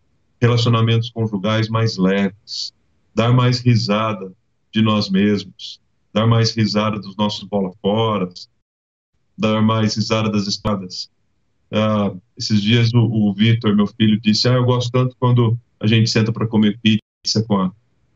relacionamentos 0.40 1.10
conjugais 1.10 1.68
mais 1.68 1.96
leves, 1.96 2.72
dar 3.12 3.32
mais 3.32 3.58
risada 3.58 4.32
de 4.72 4.80
nós 4.80 5.10
mesmos, 5.10 5.80
dar 6.12 6.26
mais 6.26 6.52
risada 6.52 6.98
dos 6.98 7.16
nossos 7.16 7.44
bola 7.44 7.72
fora, 7.80 8.28
dar 9.36 9.60
mais 9.62 9.94
risada 9.96 10.30
das 10.30 10.46
espadas. 10.46 11.10
Ah, 11.72 12.12
esses 12.36 12.60
dias 12.60 12.92
o, 12.92 13.00
o 13.00 13.32
Vitor, 13.32 13.74
meu 13.74 13.86
filho, 13.86 14.20
disse: 14.20 14.48
Ah, 14.48 14.54
eu 14.54 14.64
gosto 14.64 14.90
tanto 14.90 15.16
quando 15.18 15.58
a 15.78 15.86
gente 15.86 16.10
senta 16.10 16.32
para 16.32 16.46
comer 16.46 16.78
pizza 16.82 17.42
com 17.46 17.56
a, 17.56 17.72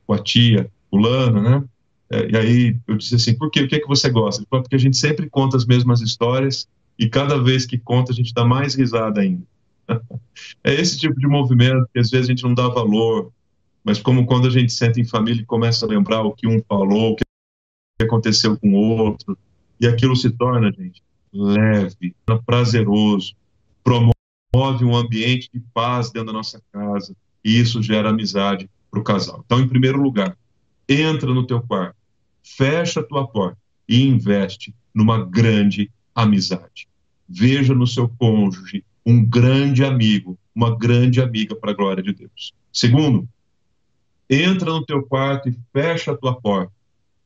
com 0.06 0.12
a 0.12 0.18
tia, 0.18 0.70
fulana, 0.90 1.40
né? 1.40 1.64
É, 2.10 2.30
e 2.30 2.36
aí 2.36 2.76
eu 2.86 2.96
disse 2.96 3.14
assim, 3.14 3.34
por 3.34 3.50
quê? 3.50 3.62
O 3.62 3.68
que 3.68 3.76
é 3.76 3.80
que 3.80 3.88
você 3.88 4.08
gosta? 4.10 4.40
Ele 4.40 4.46
falou, 4.48 4.62
porque 4.62 4.76
a 4.76 4.78
gente 4.78 4.96
sempre 4.96 5.28
conta 5.28 5.56
as 5.56 5.66
mesmas 5.66 6.00
histórias 6.00 6.68
e 6.98 7.08
cada 7.08 7.42
vez 7.42 7.66
que 7.66 7.78
conta 7.78 8.12
a 8.12 8.14
gente 8.14 8.32
dá 8.32 8.44
mais 8.44 8.74
risada 8.74 9.20
ainda. 9.20 9.42
é 10.62 10.74
esse 10.74 10.98
tipo 10.98 11.18
de 11.18 11.26
movimento 11.26 11.88
que 11.92 11.98
às 11.98 12.10
vezes 12.10 12.26
a 12.26 12.30
gente 12.30 12.44
não 12.44 12.54
dá 12.54 12.68
valor, 12.68 13.32
mas 13.82 14.00
como 14.00 14.26
quando 14.26 14.46
a 14.46 14.50
gente 14.50 14.72
senta 14.72 15.00
em 15.00 15.04
família 15.04 15.42
e 15.42 15.46
começa 15.46 15.84
a 15.84 15.88
lembrar 15.88 16.22
o 16.22 16.32
que 16.32 16.46
um 16.46 16.62
falou, 16.68 17.12
o 17.12 17.16
que 17.16 17.24
aconteceu 18.02 18.58
com 18.58 18.72
o 18.72 18.96
outro, 18.96 19.38
e 19.80 19.86
aquilo 19.86 20.16
se 20.16 20.30
torna, 20.30 20.72
gente, 20.72 21.02
leve, 21.32 22.14
prazeroso, 22.44 23.34
promove 23.82 24.84
um 24.84 24.96
ambiente 24.96 25.48
de 25.52 25.60
paz 25.72 26.10
dentro 26.10 26.28
da 26.28 26.32
nossa 26.32 26.60
casa, 26.72 27.14
e 27.44 27.58
isso 27.58 27.82
gera 27.82 28.10
amizade 28.10 28.68
para 28.90 29.00
o 29.00 29.04
casal. 29.04 29.42
Então, 29.44 29.60
em 29.60 29.68
primeiro 29.68 30.00
lugar, 30.00 30.36
entra 30.88 31.32
no 31.32 31.46
teu 31.46 31.60
quarto, 31.60 31.96
fecha 32.42 33.00
a 33.00 33.02
tua 33.02 33.26
porta 33.26 33.58
e 33.88 34.02
investe 34.02 34.74
numa 34.94 35.24
grande 35.24 35.90
amizade. 36.14 36.88
Veja 37.28 37.74
no 37.74 37.86
seu 37.86 38.08
cônjuge 38.08 38.84
um 39.04 39.24
grande 39.24 39.84
amigo, 39.84 40.38
uma 40.54 40.76
grande 40.76 41.20
amiga 41.20 41.54
para 41.54 41.72
a 41.72 41.74
glória 41.74 42.02
de 42.02 42.12
Deus. 42.12 42.54
Segundo, 42.72 43.28
entra 44.28 44.70
no 44.70 44.84
teu 44.84 45.02
quarto 45.02 45.48
e 45.48 45.58
fecha 45.72 46.12
a 46.12 46.16
tua 46.16 46.40
porta 46.40 46.72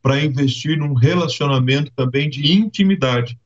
para 0.03 0.23
investir 0.25 0.79
num 0.79 0.95
relacionamento 0.95 1.91
também 1.95 2.29
de 2.31 2.53
intimidade. 2.53 3.39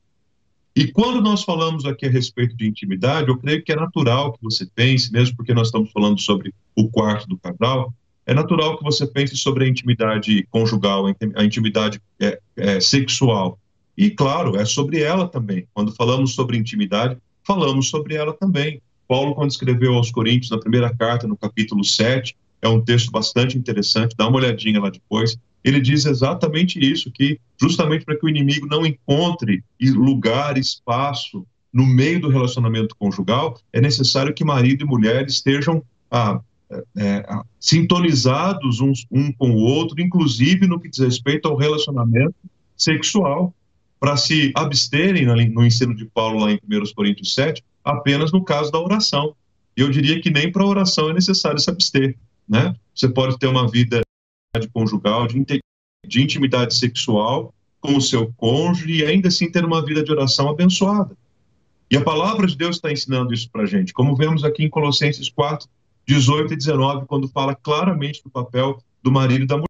E 0.75 0.87
quando 0.87 1.21
nós 1.21 1.43
falamos 1.43 1.85
aqui 1.85 2.05
a 2.05 2.09
respeito 2.09 2.55
de 2.55 2.67
intimidade, 2.67 3.29
eu 3.29 3.37
creio 3.37 3.63
que 3.63 3.71
é 3.71 3.75
natural 3.75 4.33
que 4.33 4.39
você 4.41 4.67
pense, 4.73 5.11
mesmo 5.11 5.35
porque 5.35 5.53
nós 5.53 5.67
estamos 5.67 5.91
falando 5.91 6.19
sobre 6.19 6.53
o 6.75 6.89
quarto 6.89 7.27
do 7.27 7.37
casal, 7.37 7.93
é 8.25 8.33
natural 8.33 8.77
que 8.77 8.83
você 8.83 9.05
pense 9.05 9.35
sobre 9.35 9.65
a 9.65 9.67
intimidade 9.67 10.47
conjugal, 10.49 11.05
a 11.35 11.43
intimidade 11.43 12.01
é, 12.19 12.39
é, 12.55 12.79
sexual. 12.79 13.59
E, 13.97 14.09
claro, 14.09 14.55
é 14.55 14.65
sobre 14.65 15.01
ela 15.01 15.27
também. 15.27 15.67
Quando 15.73 15.93
falamos 15.93 16.33
sobre 16.33 16.57
intimidade, 16.57 17.17
falamos 17.43 17.89
sobre 17.89 18.15
ela 18.15 18.33
também. 18.33 18.81
Paulo, 19.07 19.35
quando 19.35 19.51
escreveu 19.51 19.93
aos 19.93 20.09
Coríntios, 20.09 20.49
na 20.49 20.59
primeira 20.59 20.95
carta, 20.95 21.27
no 21.27 21.37
capítulo 21.37 21.83
7, 21.83 22.35
é 22.61 22.67
um 22.67 22.81
texto 22.81 23.11
bastante 23.11 23.57
interessante, 23.57 24.15
dá 24.17 24.27
uma 24.27 24.37
olhadinha 24.37 24.79
lá 24.79 24.89
depois. 24.89 25.37
Ele 25.63 25.79
diz 25.79 26.05
exatamente 26.05 26.79
isso, 26.79 27.11
que 27.11 27.39
justamente 27.59 28.03
para 28.03 28.17
que 28.17 28.25
o 28.25 28.29
inimigo 28.29 28.67
não 28.67 28.85
encontre 28.85 29.63
lugar, 29.79 30.57
espaço 30.57 31.45
no 31.71 31.85
meio 31.85 32.19
do 32.19 32.29
relacionamento 32.29 32.95
conjugal, 32.95 33.59
é 33.71 33.81
necessário 33.81 34.33
que 34.33 34.43
marido 34.43 34.83
e 34.83 34.87
mulher 34.87 35.25
estejam 35.25 35.83
é, 36.95 37.25
sintonizados 37.59 38.79
uns, 38.79 39.05
um 39.09 39.31
com 39.31 39.51
o 39.51 39.57
outro, 39.57 39.99
inclusive 40.01 40.67
no 40.67 40.79
que 40.79 40.89
diz 40.89 40.99
respeito 40.99 41.47
ao 41.47 41.55
relacionamento 41.55 42.35
sexual, 42.77 43.53
para 43.99 44.17
se 44.17 44.51
absterem 44.53 45.25
no 45.49 45.65
ensino 45.65 45.95
de 45.95 46.05
Paulo 46.05 46.39
lá 46.39 46.51
em 46.51 46.55
1 46.55 46.93
Coríntios 46.93 47.33
7, 47.33 47.63
apenas 47.83 48.31
no 48.31 48.43
caso 48.43 48.71
da 48.71 48.79
oração. 48.79 49.33
Eu 49.75 49.89
diria 49.89 50.21
que 50.21 50.29
nem 50.29 50.51
para 50.51 50.61
a 50.61 50.67
oração 50.67 51.09
é 51.09 51.13
necessário 51.13 51.57
se 51.57 51.69
abster, 51.69 52.15
né? 52.47 52.75
Você 52.93 53.07
pode 53.07 53.39
ter 53.39 53.47
uma 53.47 53.67
vida 53.67 54.02
conjugal, 54.73 55.27
de, 55.27 55.61
de 56.07 56.21
intimidade 56.21 56.75
sexual 56.75 57.53
com 57.79 57.97
o 57.97 58.01
seu 58.01 58.31
cônjuge 58.37 58.93
e 58.93 59.05
ainda 59.05 59.27
assim 59.27 59.51
ter 59.51 59.65
uma 59.65 59.83
vida 59.83 60.03
de 60.03 60.11
oração 60.11 60.49
abençoada. 60.49 61.17
E 61.91 61.97
a 61.97 62.03
palavra 62.03 62.47
de 62.47 62.55
Deus 62.55 62.77
está 62.77 62.91
ensinando 62.91 63.33
isso 63.33 63.49
para 63.51 63.63
a 63.63 63.65
gente, 63.65 63.93
como 63.93 64.15
vemos 64.15 64.43
aqui 64.43 64.63
em 64.63 64.69
Colossenses 64.69 65.29
4, 65.29 65.67
18 66.07 66.53
e 66.53 66.55
19, 66.55 67.05
quando 67.05 67.27
fala 67.27 67.55
claramente 67.55 68.23
do 68.23 68.29
papel 68.29 68.81
do 69.01 69.11
marido 69.11 69.43
e 69.43 69.47
da 69.47 69.61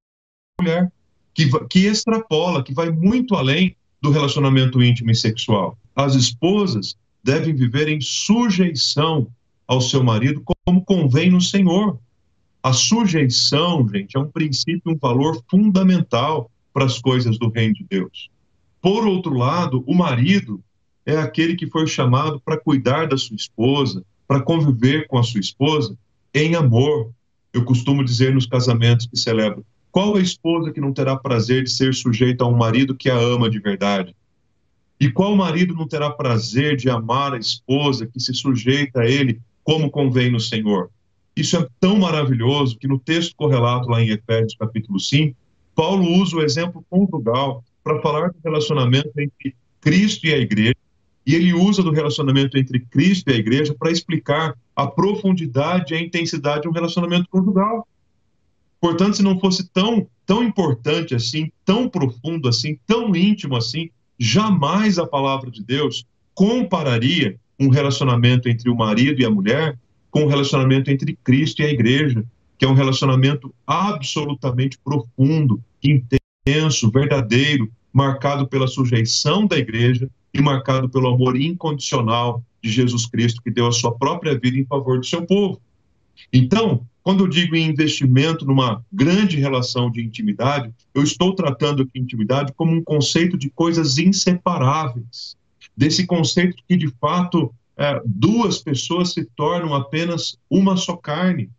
mulher, 0.60 0.92
que, 1.34 1.50
que 1.68 1.86
extrapola, 1.88 2.64
que 2.64 2.74
vai 2.74 2.92
muito 2.92 3.36
além 3.36 3.76
do 4.02 4.12
relacionamento 4.12 4.82
íntimo 4.82 5.10
e 5.12 5.16
sexual. 5.16 5.78
As 5.96 6.14
esposas 6.14 6.96
devem 7.24 7.56
viver 7.56 7.88
em 7.88 8.00
sujeição 8.02 9.28
ao 9.68 9.82
seu 9.82 10.04
marido, 10.04 10.44
como 10.66 10.84
convém 10.84 11.32
no 11.32 11.42
Senhor. 11.42 11.98
A 12.64 12.72
sujeição, 12.72 13.86
gente, 13.90 14.16
é 14.16 14.20
um 14.22 14.32
princípio, 14.32 14.94
um 14.94 14.98
valor 14.98 15.44
fundamental 15.52 16.50
para 16.74 16.86
as 16.86 16.98
coisas 16.98 17.38
do 17.38 17.50
reino 17.50 17.74
de 17.74 17.84
Deus. 17.84 18.30
Por 18.82 19.06
outro 19.06 19.34
lado, 19.34 19.84
o 19.86 19.94
marido 19.94 20.64
é 21.06 21.18
aquele 21.18 21.56
que 21.58 21.68
foi 21.68 21.86
chamado 21.88 22.40
para 22.40 22.58
cuidar 22.58 23.06
da 23.06 23.18
sua 23.18 23.36
esposa, 23.36 24.02
para 24.26 24.42
conviver 24.42 25.08
com 25.08 25.18
a 25.18 25.24
sua 25.24 25.42
esposa 25.42 25.98
em 26.34 26.56
amor. 26.56 27.12
Eu 27.52 27.66
costumo 27.66 28.02
dizer 28.02 28.34
nos 28.34 28.46
casamentos 28.46 29.08
que 29.08 29.18
celebro: 29.18 29.66
qual 29.92 30.16
a 30.16 30.22
esposa 30.22 30.72
que 30.72 30.80
não 30.80 30.94
terá 30.94 31.18
prazer 31.18 31.64
de 31.64 31.70
ser 31.70 31.94
sujeita 31.94 32.46
a 32.46 32.48
um 32.48 32.56
marido 32.56 32.96
que 32.96 33.10
a 33.10 33.18
ama 33.18 33.50
de 33.50 33.60
verdade? 33.60 34.16
E 34.98 35.12
qual 35.12 35.36
marido 35.36 35.76
não 35.76 35.86
terá 35.86 36.10
prazer 36.10 36.78
de 36.78 36.90
amar 36.90 37.34
a 37.34 37.38
esposa 37.38 38.08
que 38.08 38.22
se 38.22 38.34
sujeita 38.34 39.02
a 39.02 39.06
ele 39.06 39.42
como 39.66 39.92
convém 39.92 40.32
no 40.32 40.40
Senhor? 40.40 40.90
Isso 41.36 41.58
é 41.58 41.68
tão 41.80 41.98
maravilhoso 41.98 42.78
que 42.78 42.88
no 42.88 43.00
texto 43.00 43.36
correlato 43.36 43.90
lá 43.90 44.02
em 44.02 44.10
Efésios 44.10 44.56
capítulo 44.56 45.00
5, 45.00 45.36
Paulo 45.76 46.08
usa 46.22 46.36
o 46.36 46.44
exemplo 46.44 46.86
conjugal 46.90 47.64
para 47.84 48.00
falar 48.02 48.30
do 48.30 48.38
relacionamento 48.44 49.10
entre 49.18 49.56
Cristo 49.82 50.28
e 50.28 50.34
a 50.34 50.38
igreja, 50.38 50.76
e 51.26 51.36
ele 51.36 51.54
usa 51.54 51.82
do 51.82 51.92
relacionamento 51.92 52.58
entre 52.58 52.80
Cristo 52.80 53.30
e 53.30 53.34
a 53.34 53.38
igreja 53.38 53.76
para 53.78 53.92
explicar 53.92 54.56
a 54.76 54.88
profundidade 54.88 55.94
e 55.94 55.98
a 55.98 56.02
intensidade 56.02 56.64
de 56.64 56.68
um 56.68 56.72
relacionamento 56.72 57.28
conjugal. 57.30 57.88
Portanto, 58.80 59.18
se 59.18 59.24
não 59.24 59.40
fosse 59.40 59.68
tão, 59.70 60.08
tão 60.26 60.44
importante 60.44 61.16
assim, 61.16 61.52
tão 61.66 61.88
profundo 61.88 62.48
assim, 62.48 62.78
tão 62.86 63.16
íntimo 63.16 63.56
assim, 63.56 63.90
jamais 64.20 65.00
a 65.00 65.08
palavra 65.08 65.50
de 65.50 65.64
Deus 65.64 66.06
compararia 66.34 67.38
um 67.60 67.70
relacionamento 67.70 68.50
entre 68.50 68.70
o 68.70 68.76
marido 68.76 69.22
e 69.22 69.26
a 69.26 69.32
mulher 69.32 69.78
com 70.14 70.26
o 70.26 70.28
relacionamento 70.28 70.92
entre 70.92 71.18
Cristo 71.24 71.64
e 71.64 71.66
a 71.66 71.72
igreja, 71.72 72.24
que 72.56 72.64
é 72.64 72.68
um 72.68 72.76
relacionamento 72.76 73.52
absolutamente 73.66 74.78
profundo, 74.78 75.60
intenso, 75.84 76.92
verdadeiro, 76.92 77.68
marcado 77.92 78.48
pela 78.48 78.68
sujeição 78.68 79.48
da 79.48 79.58
igreja 79.58 80.08
e 80.32 80.40
marcado 80.40 80.88
pelo 80.88 81.08
amor 81.08 81.36
incondicional 81.36 82.44
de 82.62 82.70
Jesus 82.70 83.08
Cristo, 83.08 83.42
que 83.42 83.50
deu 83.50 83.66
a 83.66 83.72
sua 83.72 83.92
própria 83.92 84.38
vida 84.38 84.56
em 84.56 84.66
favor 84.66 85.00
do 85.00 85.06
seu 85.06 85.26
povo. 85.26 85.60
Então, 86.32 86.86
quando 87.02 87.24
eu 87.24 87.28
digo 87.28 87.56
em 87.56 87.68
investimento 87.68 88.46
numa 88.46 88.86
grande 88.94 89.40
relação 89.40 89.90
de 89.90 90.04
intimidade, 90.04 90.72
eu 90.94 91.02
estou 91.02 91.34
tratando 91.34 91.82
aqui 91.82 91.98
intimidade 91.98 92.54
como 92.56 92.72
um 92.72 92.84
conceito 92.84 93.36
de 93.36 93.50
coisas 93.50 93.98
inseparáveis. 93.98 95.36
Desse 95.76 96.06
conceito 96.06 96.62
que, 96.68 96.78
de 96.78 96.90
fato, 97.02 97.52
duas 98.06 98.60
pessoas 98.60 99.14
se 99.14 99.26
tornam 99.36 99.74
apenas 99.74 100.38
uma 100.50 100.78
só 100.78 100.96
carne. 100.96 101.50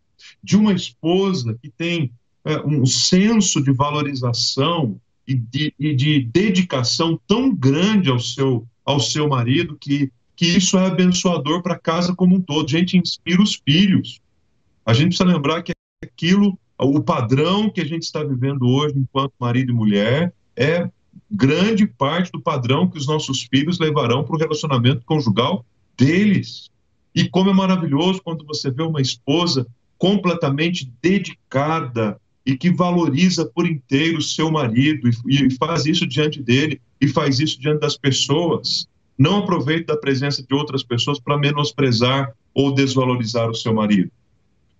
De 0.43 0.57
uma 0.57 0.73
esposa 0.73 1.57
que 1.61 1.69
tem 1.69 2.11
é, 2.43 2.59
um 2.61 2.85
senso 2.85 3.61
de 3.61 3.71
valorização 3.71 4.99
e 5.27 5.35
de, 5.35 5.73
e 5.79 5.95
de 5.95 6.21
dedicação 6.21 7.19
tão 7.27 7.53
grande 7.53 8.09
ao 8.09 8.19
seu, 8.19 8.67
ao 8.83 8.99
seu 8.99 9.27
marido 9.27 9.77
que, 9.79 10.11
que 10.35 10.45
isso 10.45 10.77
é 10.77 10.85
abençoador 10.85 11.61
para 11.61 11.75
a 11.75 11.79
casa 11.79 12.15
como 12.15 12.35
um 12.35 12.41
todo. 12.41 12.65
A 12.65 12.71
gente 12.79 12.97
inspira 12.97 13.41
os 13.41 13.55
filhos 13.55 14.19
a 14.85 14.93
gente 14.93 15.07
precisa 15.07 15.25
lembrar 15.25 15.63
que 15.63 15.73
aquilo, 16.03 16.57
o 16.77 17.01
padrão 17.01 17.69
que 17.69 17.81
a 17.81 17.85
gente 17.85 18.03
está 18.03 18.23
vivendo 18.23 18.67
hoje 18.67 18.93
enquanto 18.97 19.33
marido 19.39 19.71
e 19.71 19.75
mulher, 19.75 20.31
é 20.55 20.87
grande 21.31 21.87
parte 21.87 22.31
do 22.31 22.39
padrão 22.39 22.87
que 22.87 22.97
os 22.97 23.07
nossos 23.07 23.43
filhos 23.43 23.79
levarão 23.79 24.23
para 24.23 24.35
o 24.35 24.39
relacionamento 24.39 25.03
conjugal 25.05 25.65
deles. 25.97 26.69
E 27.13 27.27
como 27.29 27.49
é 27.49 27.53
maravilhoso 27.53 28.21
quando 28.21 28.45
você 28.45 28.69
vê 28.69 28.83
uma 28.83 29.01
esposa 29.01 29.65
completamente 29.97 30.91
dedicada 31.01 32.19
e 32.45 32.55
que 32.55 32.71
valoriza 32.71 33.45
por 33.45 33.65
inteiro 33.65 34.19
o 34.19 34.21
seu 34.21 34.51
marido 34.51 35.09
e, 35.27 35.47
e 35.47 35.51
faz 35.51 35.85
isso 35.85 36.05
diante 36.05 36.41
dele 36.41 36.79
e 36.99 37.07
faz 37.07 37.39
isso 37.39 37.59
diante 37.59 37.79
das 37.79 37.97
pessoas. 37.97 38.87
Não 39.17 39.39
aproveite 39.39 39.85
da 39.85 39.97
presença 39.97 40.43
de 40.43 40.53
outras 40.53 40.83
pessoas 40.83 41.19
para 41.19 41.37
menosprezar 41.37 42.33
ou 42.53 42.73
desvalorizar 42.73 43.49
o 43.49 43.55
seu 43.55 43.73
marido. 43.73 44.11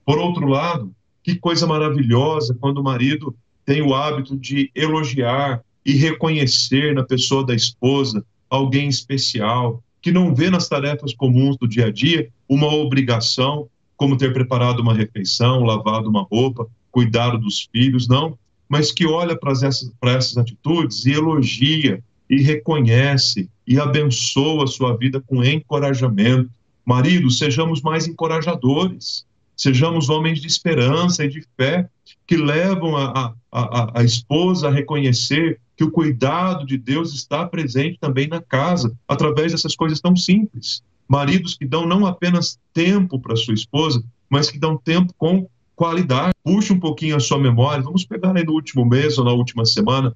Por 0.06 0.18
outro 0.18 0.48
lado, 0.48 0.94
que 1.24 1.36
coisa 1.36 1.66
maravilhosa 1.66 2.56
quando 2.60 2.78
o 2.78 2.84
marido 2.84 3.36
tem 3.66 3.82
o 3.82 3.96
hábito 3.96 4.38
de 4.38 4.70
elogiar 4.76 5.64
e 5.84 5.94
reconhecer 5.94 6.94
na 6.94 7.04
pessoa 7.04 7.44
da 7.44 7.56
esposa 7.56 8.24
alguém 8.50 8.88
especial, 8.88 9.84
que 10.06 10.12
não 10.12 10.36
vê 10.36 10.52
nas 10.52 10.70
tarefas 10.70 11.16
comuns 11.16 11.58
do 11.58 11.68
dia 11.68 11.88
a 11.88 11.92
dia 11.92 12.30
uma 12.48 12.72
obrigação, 12.72 13.68
como 13.98 14.16
ter 14.16 14.32
preparado 14.32 14.80
uma 14.80 14.94
refeição, 14.94 15.64
lavado 15.64 16.08
uma 16.08 16.22
roupa, 16.22 16.68
cuidado 16.92 17.40
dos 17.40 17.68
filhos, 17.72 18.08
não, 18.08 18.38
mas 18.70 18.92
que 18.92 19.08
olha 19.08 19.36
para 19.36 19.52
essas, 19.54 19.92
essas 20.04 20.38
atitudes 20.38 21.08
e 21.08 21.14
elogia 21.14 22.04
e 22.30 22.40
reconhece 22.40 23.50
e 23.66 23.80
abençoa 23.80 24.66
a 24.66 24.68
sua 24.68 24.96
vida 24.96 25.20
com 25.26 25.44
encorajamento. 25.44 26.52
Marido, 26.86 27.32
sejamos 27.32 27.82
mais 27.82 28.08
encorajadores 28.08 29.26
sejamos 29.56 30.10
homens 30.10 30.42
de 30.42 30.48
esperança 30.48 31.24
e 31.24 31.30
de 31.30 31.46
fé, 31.56 31.90
que 32.28 32.36
levam 32.36 32.98
a, 32.98 33.34
a, 33.52 34.00
a, 34.00 34.04
esposa 34.04 34.68
a 34.68 34.72
reconhecer 34.72 35.60
que 35.78 35.84
o 35.84 35.92
cuidado 35.92 36.66
de 36.66 36.78
Deus 36.78 37.14
está 37.14 37.46
presente 37.46 37.98
também 38.00 38.28
na 38.28 38.42
casa, 38.42 38.96
através 39.08 39.52
dessas 39.52 39.76
coisas 39.76 40.02
tão 40.02 40.16
simples. 40.16 40.84
Maridos 41.08 41.56
que 41.56 41.66
dão 41.66 41.86
não 41.86 42.06
apenas 42.06 42.60
tempo 42.74 43.20
para 43.20 43.36
sua 43.36 43.54
esposa, 43.54 44.04
mas 44.30 44.50
que 44.50 44.58
dão 44.58 44.78
tempo 44.78 45.14
com 45.18 45.48
qualidade. 45.76 46.34
Puxe 46.44 46.74
um 46.74 46.80
pouquinho 46.80 47.16
a 47.16 47.20
sua 47.20 47.38
memória, 47.38 47.84
vamos 47.84 48.06
pegar 48.06 48.36
aí 48.36 48.44
no 48.44 48.54
último 48.54 48.86
mês 48.86 49.18
ou 49.18 49.26
na 49.26 49.32
última 49.32 49.66
semana, 49.66 50.16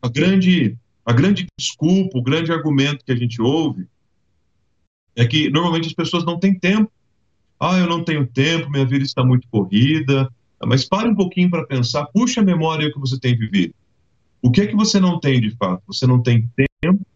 a 0.00 0.08
grande, 0.08 0.76
a 1.04 1.12
grande 1.12 1.46
desculpa, 1.58 2.18
o 2.18 2.22
grande 2.22 2.52
argumento 2.52 3.04
que 3.04 3.12
a 3.12 3.16
gente 3.16 3.40
ouve 3.42 3.86
é 5.16 5.26
que 5.26 5.50
normalmente 5.50 5.88
as 5.88 5.92
pessoas 5.92 6.24
não 6.24 6.38
têm 6.38 6.58
tempo 6.58 6.90
ah, 7.60 7.78
eu 7.78 7.86
não 7.86 8.02
tenho 8.02 8.26
tempo, 8.26 8.70
minha 8.70 8.86
vida 8.86 9.04
está 9.04 9.22
muito 9.22 9.46
corrida. 9.48 10.32
Mas 10.64 10.86
pare 10.86 11.08
um 11.08 11.14
pouquinho 11.14 11.50
para 11.50 11.66
pensar, 11.66 12.06
puxa 12.06 12.40
a 12.40 12.44
memória 12.44 12.90
que 12.90 12.98
você 12.98 13.18
tem 13.20 13.36
vivido. 13.36 13.74
O 14.42 14.50
que 14.50 14.62
é 14.62 14.66
que 14.66 14.74
você 14.74 14.98
não 14.98 15.20
tem 15.20 15.38
de 15.40 15.50
fato? 15.50 15.82
Você 15.86 16.06
não 16.06 16.22
tem 16.22 16.50
tempo 16.82 17.06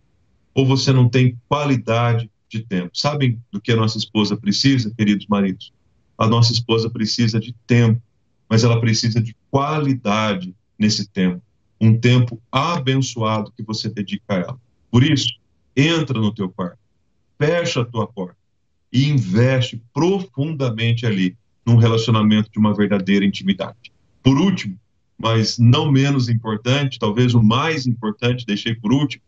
ou 0.53 0.67
você 0.67 0.93
não 0.93 1.09
tem 1.09 1.39
qualidade 1.49 2.31
de 2.49 2.61
tempo? 2.61 2.91
Sabem 2.93 3.41
do 3.51 3.61
que 3.61 3.73
a 3.73 3.77
nossa 3.77 3.97
esposa 3.97 4.37
precisa, 4.37 4.93
queridos 4.95 5.27
maridos? 5.27 5.73
A 6.19 6.27
nossa 6.27 6.53
esposa 6.53 6.91
precisa 6.91 7.41
de 7.41 7.55
tempo, 7.67 8.01
mas 8.49 8.65
ela 8.65 8.79
precisa 8.79 9.23
de 9.23 9.35
qualidade 9.51 10.55
nesse 10.79 11.09
tempo. 11.09 11.43
Um 11.81 11.99
tempo 11.99 12.41
abençoado 12.53 13.53
que 13.57 13.63
você 13.63 13.89
dedica 13.89 14.25
a 14.29 14.35
ela. 14.37 14.61
Por 14.91 15.03
isso, 15.03 15.33
entra 15.75 16.21
no 16.21 16.33
teu 16.33 16.51
quarto, 16.51 16.79
fecha 17.39 17.81
a 17.81 17.85
tua 17.85 18.07
porta 18.07 18.44
e 18.95 19.09
investe 19.09 19.83
profundamente 19.93 21.05
ali 21.05 21.37
num 21.67 21.77
relacionamento 21.77 22.49
de 22.49 22.61
uma 22.61 22.73
verdadeira 22.73 23.25
intimidade. 23.25 23.93
por 24.23 24.39
último, 24.39 24.79
mas 25.19 25.59
não 25.59 25.93
menos 25.93 26.29
importante, 26.31 26.99
talvez 26.99 27.35
o 27.35 27.43
mais 27.43 27.87
importante, 27.87 28.47
deixei 28.47 28.75
por 28.75 28.93
último, 28.93 29.23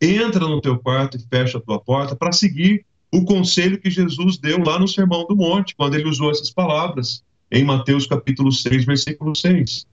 entra 0.00 0.46
no 0.46 0.60
teu 0.60 0.78
quarto 0.78 1.16
e 1.16 1.26
fecha 1.28 1.58
a 1.58 1.60
tua 1.60 1.78
porta 1.78 2.16
para 2.16 2.32
seguir 2.32 2.86
o 3.12 3.24
conselho 3.24 3.78
que 3.78 3.90
Jesus 3.90 4.38
deu 4.38 4.58
lá 4.64 4.78
no 4.78 4.88
Sermão 4.88 5.26
do 5.26 5.36
Monte, 5.36 5.74
quando 5.76 5.94
ele 5.94 6.08
usou 6.08 6.30
essas 6.30 6.50
palavras, 6.50 7.22
em 7.50 7.64
Mateus 7.64 8.06
capítulo 8.06 8.50
6, 8.50 8.84
versículo 8.84 9.36
6. 9.36 9.86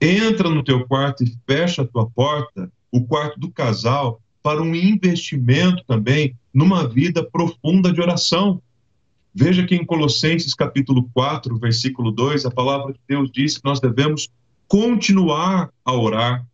Entra 0.00 0.48
no 0.48 0.62
teu 0.62 0.86
quarto 0.86 1.24
e 1.24 1.36
fecha 1.46 1.82
a 1.82 1.86
tua 1.86 2.08
porta, 2.08 2.70
o 2.92 3.04
quarto 3.04 3.38
do 3.40 3.50
casal, 3.50 4.20
para 4.44 4.62
um 4.62 4.74
investimento 4.74 5.82
também 5.86 6.36
numa 6.52 6.86
vida 6.86 7.24
profunda 7.24 7.90
de 7.90 7.98
oração. 7.98 8.60
Veja 9.34 9.64
que 9.64 9.74
em 9.74 9.86
Colossenses 9.86 10.52
capítulo 10.52 11.08
4, 11.14 11.58
versículo 11.58 12.12
2, 12.12 12.44
a 12.44 12.50
palavra 12.50 12.92
de 12.92 13.00
Deus 13.08 13.30
diz 13.32 13.56
que 13.56 13.64
nós 13.64 13.80
devemos 13.80 14.28
continuar 14.68 15.70
a 15.82 15.94
orar, 15.94 16.46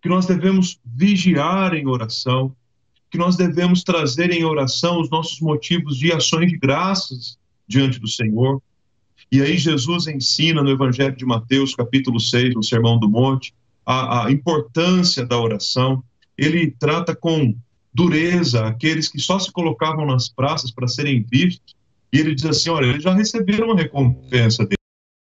que 0.00 0.08
nós 0.08 0.26
devemos 0.26 0.78
vigiar 0.84 1.74
em 1.74 1.88
oração, 1.88 2.54
que 3.10 3.18
nós 3.18 3.36
devemos 3.36 3.82
trazer 3.82 4.30
em 4.30 4.44
oração 4.44 5.00
os 5.00 5.10
nossos 5.10 5.40
motivos 5.40 5.96
de 5.96 6.12
ações 6.12 6.48
de 6.48 6.56
graças 6.56 7.36
diante 7.66 7.98
do 7.98 8.06
Senhor. 8.06 8.62
E 9.32 9.42
aí 9.42 9.58
Jesus 9.58 10.06
ensina 10.06 10.62
no 10.62 10.70
Evangelho 10.70 11.16
de 11.16 11.26
Mateus, 11.26 11.74
capítulo 11.74 12.20
6, 12.20 12.54
no 12.54 12.62
Sermão 12.62 12.96
do 12.96 13.10
Monte, 13.10 13.52
a, 13.84 14.26
a 14.26 14.30
importância 14.30 15.26
da 15.26 15.36
oração. 15.36 16.00
Ele 16.38 16.70
trata 16.78 17.14
com 17.14 17.54
dureza 17.92 18.66
aqueles 18.66 19.08
que 19.08 19.18
só 19.18 19.38
se 19.38 19.50
colocavam 19.50 20.06
nas 20.06 20.28
praças 20.28 20.70
para 20.70 20.86
serem 20.86 21.24
vistos 21.28 21.74
e 22.12 22.18
ele 22.18 22.34
diz 22.34 22.44
assim: 22.46 22.70
olha, 22.70 22.86
eles 22.86 23.02
já 23.02 23.14
receberam 23.14 23.72
a 23.72 23.76
recompensa 23.76 24.66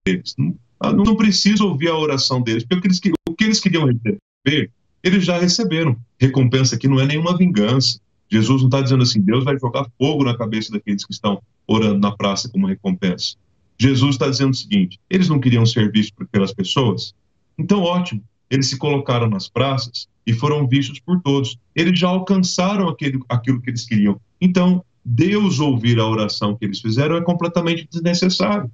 deles. 0.06 0.36
Não, 0.38 0.56
ah, 0.80 0.93
não 0.93 1.15
precisa 1.15 1.63
ouvir 1.63 1.89
a 1.89 1.97
oração 1.97 2.41
deles, 2.41 2.63
porque 2.63 2.82
que, 2.82 2.88
eles, 2.88 3.01
o 3.27 3.34
que 3.34 3.43
eles 3.43 3.60
queriam 3.60 3.86
receber, 3.86 4.71
eles 5.03 5.25
já 5.25 5.38
receberam. 5.38 5.97
Recompensa 6.19 6.75
aqui 6.75 6.88
não 6.88 6.99
é 6.99 7.06
nenhuma 7.06 7.38
vingança. 7.38 7.99
Jesus 8.30 8.62
não 8.62 8.67
está 8.67 8.82
dizendo 8.82 9.03
assim: 9.03 9.21
Deus 9.21 9.43
vai 9.43 9.58
jogar 9.60 9.89
fogo 9.97 10.23
na 10.23 10.38
cabeça 10.38 10.71
daqueles 10.71 11.03
que 11.03 11.13
estão 11.13 11.41
orando 11.65 11.99
na 11.99 12.15
praça 12.15 12.49
como 12.49 12.67
recompensa. 12.67 13.36
Jesus 13.80 14.15
está 14.15 14.30
dizendo 14.30 14.51
o 14.51 14.56
seguinte: 14.56 14.99
eles 15.10 15.27
não 15.27 15.39
queriam 15.39 15.65
ser 15.65 15.91
vistos 15.91 16.27
pelas 16.32 16.53
pessoas? 16.53 17.13
Então, 17.58 17.82
ótimo. 17.82 18.23
Eles 18.49 18.67
se 18.67 18.77
colocaram 18.77 19.29
nas 19.29 19.47
praças 19.47 20.07
e 20.25 20.33
foram 20.33 20.67
vistos 20.67 20.99
por 20.99 21.21
todos. 21.21 21.57
Eles 21.75 21.99
já 21.99 22.07
alcançaram 22.07 22.88
aquele, 22.88 23.19
aquilo 23.29 23.62
que 23.62 23.69
eles 23.69 23.86
queriam. 23.86 24.19
Então, 24.39 24.83
Deus 25.03 25.60
ouvir 25.60 25.99
a 25.99 26.05
oração 26.05 26.55
que 26.55 26.65
eles 26.65 26.81
fizeram 26.81 27.15
é 27.15 27.21
completamente 27.21 27.88
desnecessário. 27.89 28.69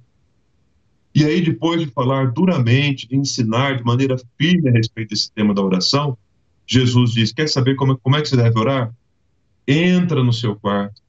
E 1.14 1.24
aí, 1.24 1.40
depois 1.40 1.80
de 1.80 1.86
falar 1.86 2.32
duramente, 2.32 3.06
de 3.06 3.16
ensinar 3.16 3.76
de 3.76 3.84
maneira 3.84 4.16
firme 4.36 4.68
a 4.68 4.72
respeito 4.72 5.10
desse 5.10 5.30
tema 5.30 5.54
da 5.54 5.62
oração, 5.62 6.18
Jesus 6.66 7.12
diz: 7.12 7.32
Quer 7.32 7.48
saber 7.48 7.76
como, 7.76 7.96
como 7.98 8.16
é 8.16 8.22
que 8.22 8.28
você 8.28 8.36
deve 8.36 8.58
orar? 8.58 8.92
Entra 9.66 10.24
no 10.24 10.32
seu 10.32 10.56
quarto, 10.56 11.00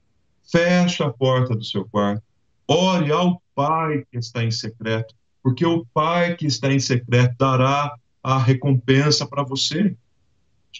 fecha 0.43 1.05
a 1.05 1.11
porta 1.11 1.55
do 1.55 1.63
seu 1.63 1.85
quarto, 1.85 2.21
ore 2.67 3.11
ao 3.11 3.41
Pai 3.55 4.03
que 4.11 4.17
está 4.17 4.43
em 4.43 4.51
secreto, 4.51 5.15
porque 5.41 5.65
o 5.65 5.85
Pai 5.93 6.35
que 6.35 6.45
está 6.45 6.71
em 6.71 6.79
secreto 6.79 7.35
dará 7.39 7.91
a 8.25 8.39
recompensa 8.39 9.23
para 9.23 9.43
você. 9.43 9.95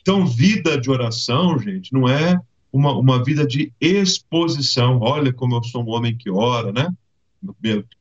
Então, 0.01 0.25
vida 0.25 0.81
de 0.81 0.89
oração, 0.89 1.59
gente, 1.59 1.93
não 1.93 2.09
é 2.09 2.39
uma, 2.73 2.91
uma 2.93 3.23
vida 3.23 3.45
de 3.45 3.71
exposição. 3.79 4.99
Olha 4.99 5.31
como 5.31 5.55
eu 5.55 5.63
sou 5.63 5.83
um 5.83 5.89
homem 5.91 6.17
que 6.17 6.27
ora, 6.27 6.71
né? 6.71 6.91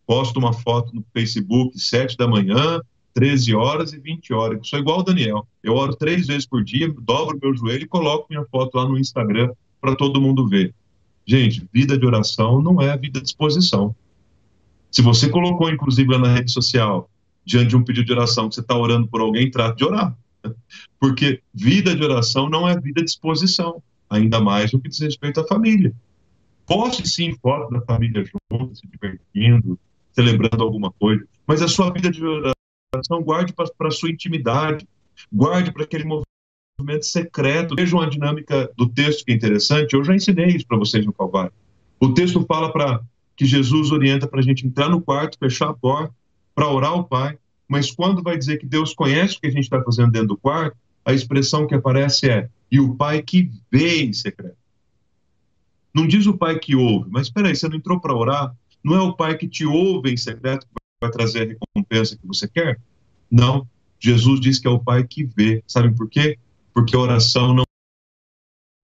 Posto 0.07 0.38
uma 0.38 0.54
foto 0.54 0.94
no 0.94 1.04
Facebook, 1.12 1.78
sete 1.78 2.16
da 2.16 2.26
manhã, 2.26 2.80
13 3.12 3.54
horas 3.54 3.92
e 3.92 3.98
20 3.98 4.33
horas. 4.33 4.57
Eu 4.57 4.64
sou 4.64 4.78
igual 4.78 5.00
o 5.00 5.02
Daniel. 5.02 5.46
Eu 5.62 5.74
oro 5.74 5.94
três 5.94 6.26
vezes 6.26 6.46
por 6.46 6.64
dia, 6.64 6.90
dobro 7.02 7.38
meu 7.40 7.54
joelho 7.54 7.85
e 7.85 7.88
coloco 7.88 8.26
minha 8.30 8.46
foto 8.46 8.78
lá 8.78 8.88
no 8.88 8.98
Instagram 8.98 9.52
para 9.78 9.94
todo 9.94 10.22
mundo 10.22 10.48
ver. 10.48 10.74
Gente, 11.26 11.68
vida 11.70 11.98
de 11.98 12.07
oração 12.07 12.62
não 12.62 12.80
é 12.80 12.96
vida 12.96 13.20
de 13.20 13.26
exposição. 13.26 13.94
Se 14.90 15.02
você 15.02 15.28
colocou, 15.28 15.68
inclusive, 15.68 16.11
lá 16.11 16.18
na 16.18 16.33
rede 16.33 16.50
social, 16.50 17.11
diante 17.44 17.68
de 17.68 17.76
um 17.76 17.85
pedido 17.85 18.07
de 18.07 18.12
oração, 18.12 18.48
que 18.48 18.54
você 18.54 18.61
está 18.61 18.76
orando 18.76 19.07
por 19.07 19.20
alguém, 19.20 19.50
trate 19.50 19.78
de 19.78 19.85
orar. 19.85 20.16
Porque 20.98 21.40
vida 21.52 21.94
de 21.94 22.02
oração 22.02 22.48
não 22.48 22.68
é 22.68 22.78
vida 22.78 23.02
de 23.02 23.11
exposição 23.11 23.83
ainda 24.09 24.40
mais 24.40 24.72
no 24.72 24.80
que 24.80 24.88
diz 24.88 25.00
respeito 25.00 25.40
à 25.40 25.46
família. 25.46 25.94
Poste 26.66 27.07
sim 27.09 27.35
foto 27.42 27.72
da 27.72 27.80
família 27.83 28.24
junto, 28.24 28.74
se 28.74 28.87
divertindo, 28.87 29.78
celebrando 30.12 30.62
alguma 30.62 30.90
coisa, 30.92 31.26
mas 31.46 31.61
a 31.61 31.68
sua 31.68 31.90
vida 31.90 32.11
de 32.11 32.24
oração 32.24 33.22
guarde 33.22 33.52
para 33.52 33.88
a 33.88 33.90
sua 33.90 34.11
intimidade, 34.11 34.87
guarde 35.33 35.72
para 35.72 35.85
aquele 35.85 36.04
movimento 36.04 37.04
secreto. 37.04 37.74
Vejam 37.74 38.00
a 38.00 38.09
dinâmica 38.09 38.70
do 38.76 38.88
texto 38.88 39.24
que 39.24 39.33
é 39.33 39.35
interessante, 39.35 39.94
eu 39.94 40.04
já 40.04 40.14
ensinei 40.14 40.48
isso 40.48 40.66
para 40.66 40.78
vocês 40.78 41.04
no 41.04 41.12
Calvário. 41.12 41.52
O 42.00 42.14
texto 42.14 42.44
fala 42.46 42.72
para 42.72 43.00
que 43.37 43.44
Jesus 43.44 43.90
orienta 43.90 44.26
para 44.26 44.40
a 44.40 44.42
gente 44.42 44.66
entrar 44.66 44.88
no 44.88 45.00
quarto, 45.00 45.38
fechar 45.38 45.70
a 45.70 45.74
porta, 45.74 46.14
para 46.54 46.68
orar 46.68 46.90
ao 46.90 47.04
Pai, 47.04 47.38
mas 47.68 47.90
quando 47.90 48.22
vai 48.22 48.36
dizer 48.38 48.58
que 48.58 48.66
Deus 48.66 48.94
conhece 48.94 49.36
o 49.36 49.40
que 49.40 49.46
a 49.46 49.50
gente 49.50 49.64
está 49.64 49.82
fazendo 49.82 50.10
dentro 50.12 50.28
do 50.28 50.36
quarto, 50.36 50.76
a 51.04 51.12
expressão 51.12 51.66
que 51.66 51.74
aparece 51.74 52.30
é 52.30 52.48
e 52.70 52.80
o 52.80 52.94
pai 52.94 53.22
que 53.22 53.50
vê 53.70 54.02
em 54.02 54.12
secreto. 54.12 54.56
Não 55.92 56.06
diz 56.06 56.26
o 56.26 56.36
pai 56.36 56.58
que 56.58 56.74
ouve, 56.74 57.08
mas 57.10 57.28
espera 57.28 57.48
aí, 57.48 57.54
você 57.54 57.68
não 57.68 57.76
entrou 57.76 58.00
para 58.00 58.14
orar? 58.14 58.54
Não 58.82 58.94
é 58.94 59.00
o 59.00 59.14
pai 59.14 59.36
que 59.36 59.48
te 59.48 59.64
ouve 59.64 60.12
em 60.12 60.16
secreto 60.16 60.66
que 60.66 60.74
vai 61.00 61.10
trazer 61.10 61.42
a 61.42 61.46
recompensa 61.46 62.16
que 62.16 62.26
você 62.26 62.48
quer? 62.48 62.80
Não. 63.30 63.66
Jesus 64.00 64.40
diz 64.40 64.58
que 64.58 64.66
é 64.66 64.70
o 64.70 64.80
pai 64.80 65.04
que 65.04 65.24
vê. 65.24 65.62
Sabe 65.66 65.94
por 65.94 66.08
quê? 66.08 66.38
Porque 66.72 66.96
a 66.96 66.98
oração 66.98 67.54
não, 67.54 67.64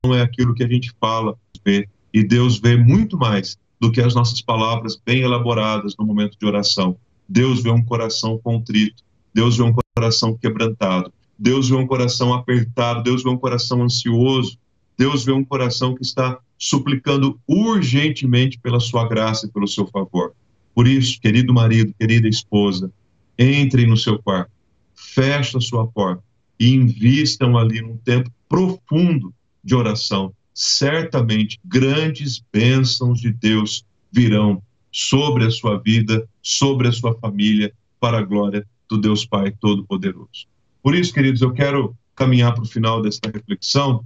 não 0.05 0.15
é 0.15 0.23
aquilo 0.23 0.55
que 0.55 0.63
a 0.63 0.69
gente 0.69 0.95
fala, 1.01 1.37
vê. 1.65 1.89
E 2.15 2.23
Deus 2.23 2.59
vê 2.59 2.77
muito 2.77 3.19
mais 3.19 3.59
do 3.81 3.91
que 3.91 4.01
as 4.01 4.15
nossas 4.15 4.41
palavras 4.41 4.97
bem 4.97 5.21
elaboradas 5.21 5.97
no 5.99 6.07
momento 6.07 6.39
de 6.39 6.47
oração. 6.47 6.97
Deus 7.31 7.63
vê 7.63 7.71
um 7.71 7.85
coração 7.85 8.37
contrito, 8.37 9.05
Deus 9.33 9.57
vê 9.57 9.63
um 9.63 9.73
coração 9.95 10.37
quebrantado, 10.37 11.13
Deus 11.39 11.69
vê 11.69 11.77
um 11.77 11.87
coração 11.87 12.35
apertado, 12.35 13.05
Deus 13.05 13.23
vê 13.23 13.31
um 13.31 13.39
coração 13.39 13.85
ansioso, 13.85 14.59
Deus 14.99 15.25
vê 15.25 15.31
um 15.31 15.45
coração 15.45 15.95
que 15.95 16.03
está 16.03 16.41
suplicando 16.59 17.41
urgentemente 17.47 18.59
pela 18.59 18.81
sua 18.81 19.07
graça 19.09 19.47
e 19.47 19.49
pelo 19.49 19.69
seu 19.69 19.87
favor. 19.87 20.35
Por 20.75 20.89
isso, 20.89 21.21
querido 21.21 21.55
marido, 21.55 21.95
querida 21.97 22.27
esposa, 22.27 22.93
entrem 23.39 23.87
no 23.87 23.97
seu 23.97 24.19
quarto, 24.21 24.51
feche 24.93 25.57
a 25.57 25.61
sua 25.61 25.87
porta 25.87 26.25
e 26.59 26.75
invistam 26.75 27.57
ali 27.57 27.81
num 27.81 27.97
tempo 27.99 28.29
profundo 28.49 29.33
de 29.63 29.77
oração. 29.77 30.35
Certamente 30.53 31.61
grandes 31.65 32.43
bênçãos 32.53 33.21
de 33.21 33.33
Deus 33.33 33.85
virão 34.11 34.61
sobre 34.91 35.45
a 35.45 35.51
sua 35.51 35.79
vida, 35.79 36.29
sobre 36.43 36.89
a 36.89 36.93
sua 36.93 37.15
família, 37.19 37.73
para 37.99 38.19
a 38.19 38.23
glória 38.23 38.67
do 38.89 38.99
Deus 38.99 39.27
Pai 39.27 39.53
Todo-Poderoso. 39.61 40.49
Por 40.83 40.95
isso, 40.95 41.13
queridos, 41.13 41.43
eu 41.43 41.53
quero 41.53 41.95
caminhar 42.17 42.55
para 42.55 42.63
o 42.63 42.67
final 42.67 43.03
desta 43.03 43.31
reflexão, 43.31 44.05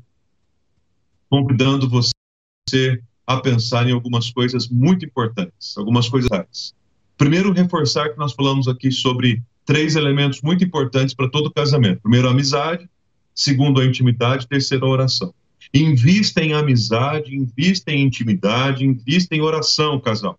convidando 1.31 1.89
você 1.89 3.01
a 3.27 3.39
pensar 3.39 3.89
em 3.89 3.93
algumas 3.93 4.31
coisas 4.31 4.69
muito 4.69 5.05
importantes, 5.05 5.77
algumas 5.77 6.09
coisas. 6.09 6.75
Primeiro, 7.17 7.53
reforçar 7.53 8.11
que 8.11 8.19
nós 8.19 8.33
falamos 8.33 8.69
aqui 8.69 8.91
sobre 8.91 9.43
três 9.65 9.97
elementos 9.97 10.43
muito 10.43 10.65
importantes 10.65 11.15
para 11.15 11.31
todo 11.31 11.51
casamento. 11.51 12.03
Primeiro, 12.03 12.29
a 12.29 12.33
amizade. 12.33 12.89
Segundo, 13.35 13.81
a 13.81 13.85
intimidade. 13.85 14.47
Terceiro, 14.47 14.87
a 14.87 14.91
oração. 14.91 15.35
Invista 15.73 16.43
em 16.43 16.53
amizade, 16.53 17.35
invista 17.35 17.91
em 17.91 18.05
intimidade, 18.05 18.85
invista 18.85 19.35
em 19.35 19.41
oração, 19.41 19.99
casal. 19.99 20.39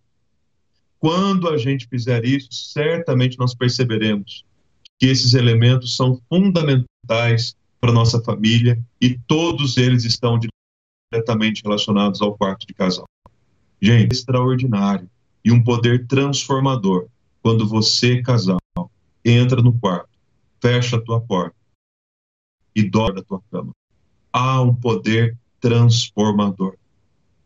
Quando 1.06 1.48
a 1.50 1.56
gente 1.56 1.88
fizer 1.88 2.26
isso, 2.26 2.52
certamente 2.52 3.38
nós 3.38 3.54
perceberemos 3.54 4.44
que 4.98 5.06
esses 5.06 5.36
elementos 5.36 5.96
são 5.96 6.20
fundamentais 6.28 7.56
para 7.80 7.92
nossa 7.92 8.20
família 8.24 8.84
e 9.00 9.16
todos 9.28 9.78
eles 9.78 10.04
estão 10.04 10.40
diretamente 11.14 11.62
relacionados 11.64 12.24
ao 12.24 12.36
quarto 12.36 12.66
de 12.66 12.74
casal. 12.74 13.06
Gente, 13.80 14.14
extraordinário 14.14 15.08
e 15.44 15.52
um 15.52 15.64
poder 15.64 16.08
transformador 16.08 17.06
quando 17.40 17.68
você, 17.68 18.24
casal, 18.24 18.58
entra 19.24 19.62
no 19.62 19.74
quarto, 19.74 20.10
fecha 20.60 20.98
a 20.98 21.02
tua 21.02 21.22
porta 21.22 21.56
e 22.76 22.82
dorme 22.82 23.20
na 23.20 23.24
tua 23.24 23.44
cama. 23.52 23.74
Há 24.34 24.60
um 24.60 24.74
poder 24.74 25.38
transformador. 25.62 26.76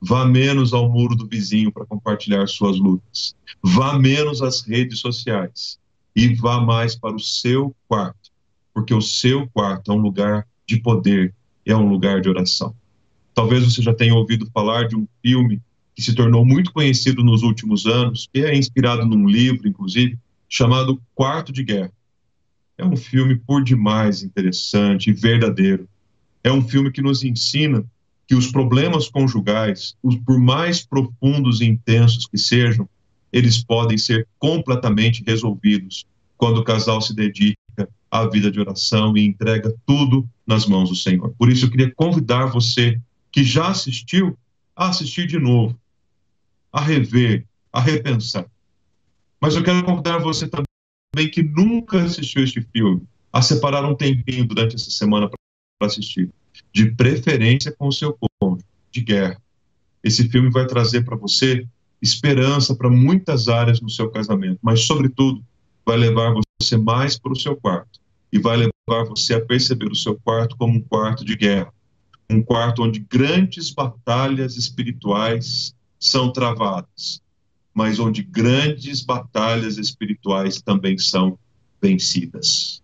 Vá 0.02 0.26
menos 0.26 0.74
ao 0.74 0.90
muro 0.90 1.16
do 1.16 1.28
vizinho 1.28 1.72
para 1.72 1.86
compartilhar 1.86 2.48
suas 2.48 2.78
lutas. 2.78 3.36
Vá 3.62 4.00
menos 4.00 4.42
às 4.42 4.62
redes 4.62 5.00
sociais 5.00 5.78
e 6.16 6.34
vá 6.36 6.60
mais 6.60 6.96
para 6.96 7.16
o 7.16 7.20
seu 7.20 7.76
quarto, 7.88 8.32
porque 8.74 8.94
o 8.94 9.02
seu 9.02 9.48
quarto 9.50 9.92
é 9.92 9.96
um 9.96 10.00
lugar 10.00 10.48
de 10.66 10.80
poder, 10.80 11.34
é 11.66 11.76
um 11.76 11.90
lugar 11.90 12.22
de 12.22 12.30
oração. 12.30 12.74
Talvez 13.34 13.64
você 13.64 13.82
já 13.82 13.94
tenha 13.94 14.16
ouvido 14.16 14.50
falar 14.54 14.88
de 14.88 14.96
um 14.96 15.08
filme 15.22 15.62
que 15.96 16.02
se 16.02 16.16
tornou 16.16 16.46
muito 16.46 16.72
conhecido 16.72 17.24
nos 17.24 17.44
últimos 17.44 17.86
anos, 17.86 18.28
que 18.34 18.42
é 18.42 18.56
inspirado 18.56 19.06
num 19.06 19.28
livro, 19.28 19.68
inclusive, 19.68 20.18
chamado 20.48 21.02
Quarto 21.14 21.52
de 21.52 21.64
Guerra. 21.64 21.92
É 22.78 22.86
um 22.86 22.96
filme 22.96 23.36
por 23.36 23.64
demais 23.64 24.24
interessante 24.24 25.10
e 25.10 25.14
verdadeiro. 25.14 25.88
É 26.42 26.52
um 26.52 26.62
filme 26.62 26.92
que 26.92 27.02
nos 27.02 27.24
ensina 27.24 27.86
que 28.30 28.36
os 28.36 28.52
problemas 28.52 29.10
conjugais, 29.10 29.98
os, 30.04 30.16
por 30.18 30.40
mais 30.40 30.86
profundos 30.86 31.62
e 31.62 31.66
intensos 31.66 32.28
que 32.28 32.38
sejam, 32.38 32.88
eles 33.34 33.64
podem 33.64 33.98
ser 33.98 34.28
completamente 34.38 35.24
resolvidos 35.26 36.06
quando 36.38 36.60
o 36.60 36.64
casal 36.64 37.02
se 37.02 37.16
dedica 37.16 37.58
à 38.12 38.28
vida 38.28 38.52
de 38.52 38.60
oração 38.60 39.18
e 39.18 39.26
entrega 39.26 39.74
tudo 39.84 40.30
nas 40.46 40.68
mãos 40.68 40.90
do 40.90 40.96
Senhor. 40.96 41.34
Por 41.40 41.52
isso 41.52 41.66
eu 41.66 41.72
queria 41.72 41.92
convidar 41.96 42.46
você 42.46 43.02
que 43.32 43.44
já 43.44 43.70
assistiu 43.70 44.38
a 44.76 44.90
assistir 44.90 45.26
de 45.26 45.40
novo, 45.40 45.76
a 46.72 46.82
rever, 46.82 47.48
a 47.74 47.82
repensar. 47.82 48.46
Mas 49.42 49.56
eu 49.56 49.64
quero 49.64 49.84
convidar 49.84 50.20
você 50.20 50.48
também 50.48 51.32
que 51.32 51.42
nunca 51.42 52.04
assistiu 52.04 52.44
este 52.44 52.62
filme 52.62 53.02
a 53.34 53.42
separar 53.42 53.84
um 53.86 53.96
tempinho 53.96 54.46
durante 54.46 54.76
essa 54.76 54.92
semana 54.92 55.28
para 55.28 55.88
assistir, 55.88 56.30
de 56.74 56.92
preferência 56.92 57.72
com 57.72 57.88
o 57.88 57.92
seu 57.92 58.18
cônjuge, 58.40 58.66
de 58.92 59.02
guerra. 59.02 59.42
Esse 60.04 60.30
filme 60.30 60.50
vai 60.50 60.66
trazer 60.66 61.04
para 61.04 61.16
você 61.16 61.68
esperança 62.02 62.76
para 62.76 62.90
muitas 62.90 63.48
áreas 63.48 63.82
no 63.82 63.90
seu 63.90 64.10
casamento, 64.10 64.60
mas, 64.62 64.82
sobretudo, 64.82 65.44
vai 65.86 65.98
levar 65.98 66.34
você 66.62 66.78
mais 66.78 67.18
para 67.18 67.34
o 67.34 67.40
seu 67.40 67.56
quarto 67.56 68.00
e 68.32 68.40
vai 68.40 68.58
levar 68.58 69.04
você 69.06 69.34
a 69.34 69.46
perceber 69.46 69.92
o 69.92 69.96
seu 69.96 70.16
quarto 70.16 70.56
como 70.56 70.78
um 70.78 70.82
quarto 70.82 71.26
de 71.26 71.36
guerra, 71.36 71.74
um 72.30 72.42
quarto 72.42 72.84
onde 72.84 73.00
grandes 73.00 73.72
batalhas 73.72 74.56
espirituais 74.56 75.74
são 76.00 76.32
travadas, 76.32 77.22
mas 77.74 78.00
onde 78.00 78.22
grandes 78.22 79.02
batalhas 79.04 79.78
espirituais 79.78 80.62
também 80.62 80.98
são 80.98 81.38
vencidas. 81.82 82.82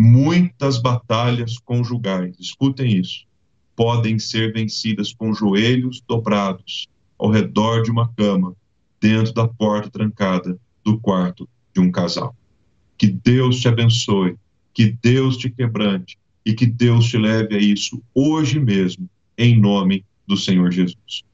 Muitas 0.00 0.78
batalhas 0.78 1.58
conjugais, 1.58 2.36
escutem 2.38 2.96
isso, 2.96 3.26
podem 3.74 4.16
ser 4.16 4.52
vencidas 4.52 5.12
com 5.12 5.34
joelhos 5.34 6.00
dobrados 6.06 6.86
ao 7.18 7.28
redor 7.28 7.82
de 7.82 7.90
uma 7.90 8.08
cama, 8.14 8.54
dentro 9.00 9.34
da 9.34 9.48
porta 9.48 9.90
trancada 9.90 10.56
do 10.84 11.00
quarto 11.00 11.48
de 11.74 11.80
um 11.80 11.90
casal. 11.90 12.32
Que 12.96 13.08
Deus 13.08 13.58
te 13.58 13.66
abençoe, 13.66 14.36
que 14.72 14.96
Deus 15.02 15.36
te 15.36 15.50
quebrante 15.50 16.16
e 16.46 16.54
que 16.54 16.64
Deus 16.64 17.06
te 17.06 17.18
leve 17.18 17.56
a 17.56 17.58
isso 17.58 18.00
hoje 18.14 18.60
mesmo, 18.60 19.10
em 19.36 19.58
nome 19.58 20.04
do 20.24 20.36
Senhor 20.36 20.70
Jesus. 20.70 21.24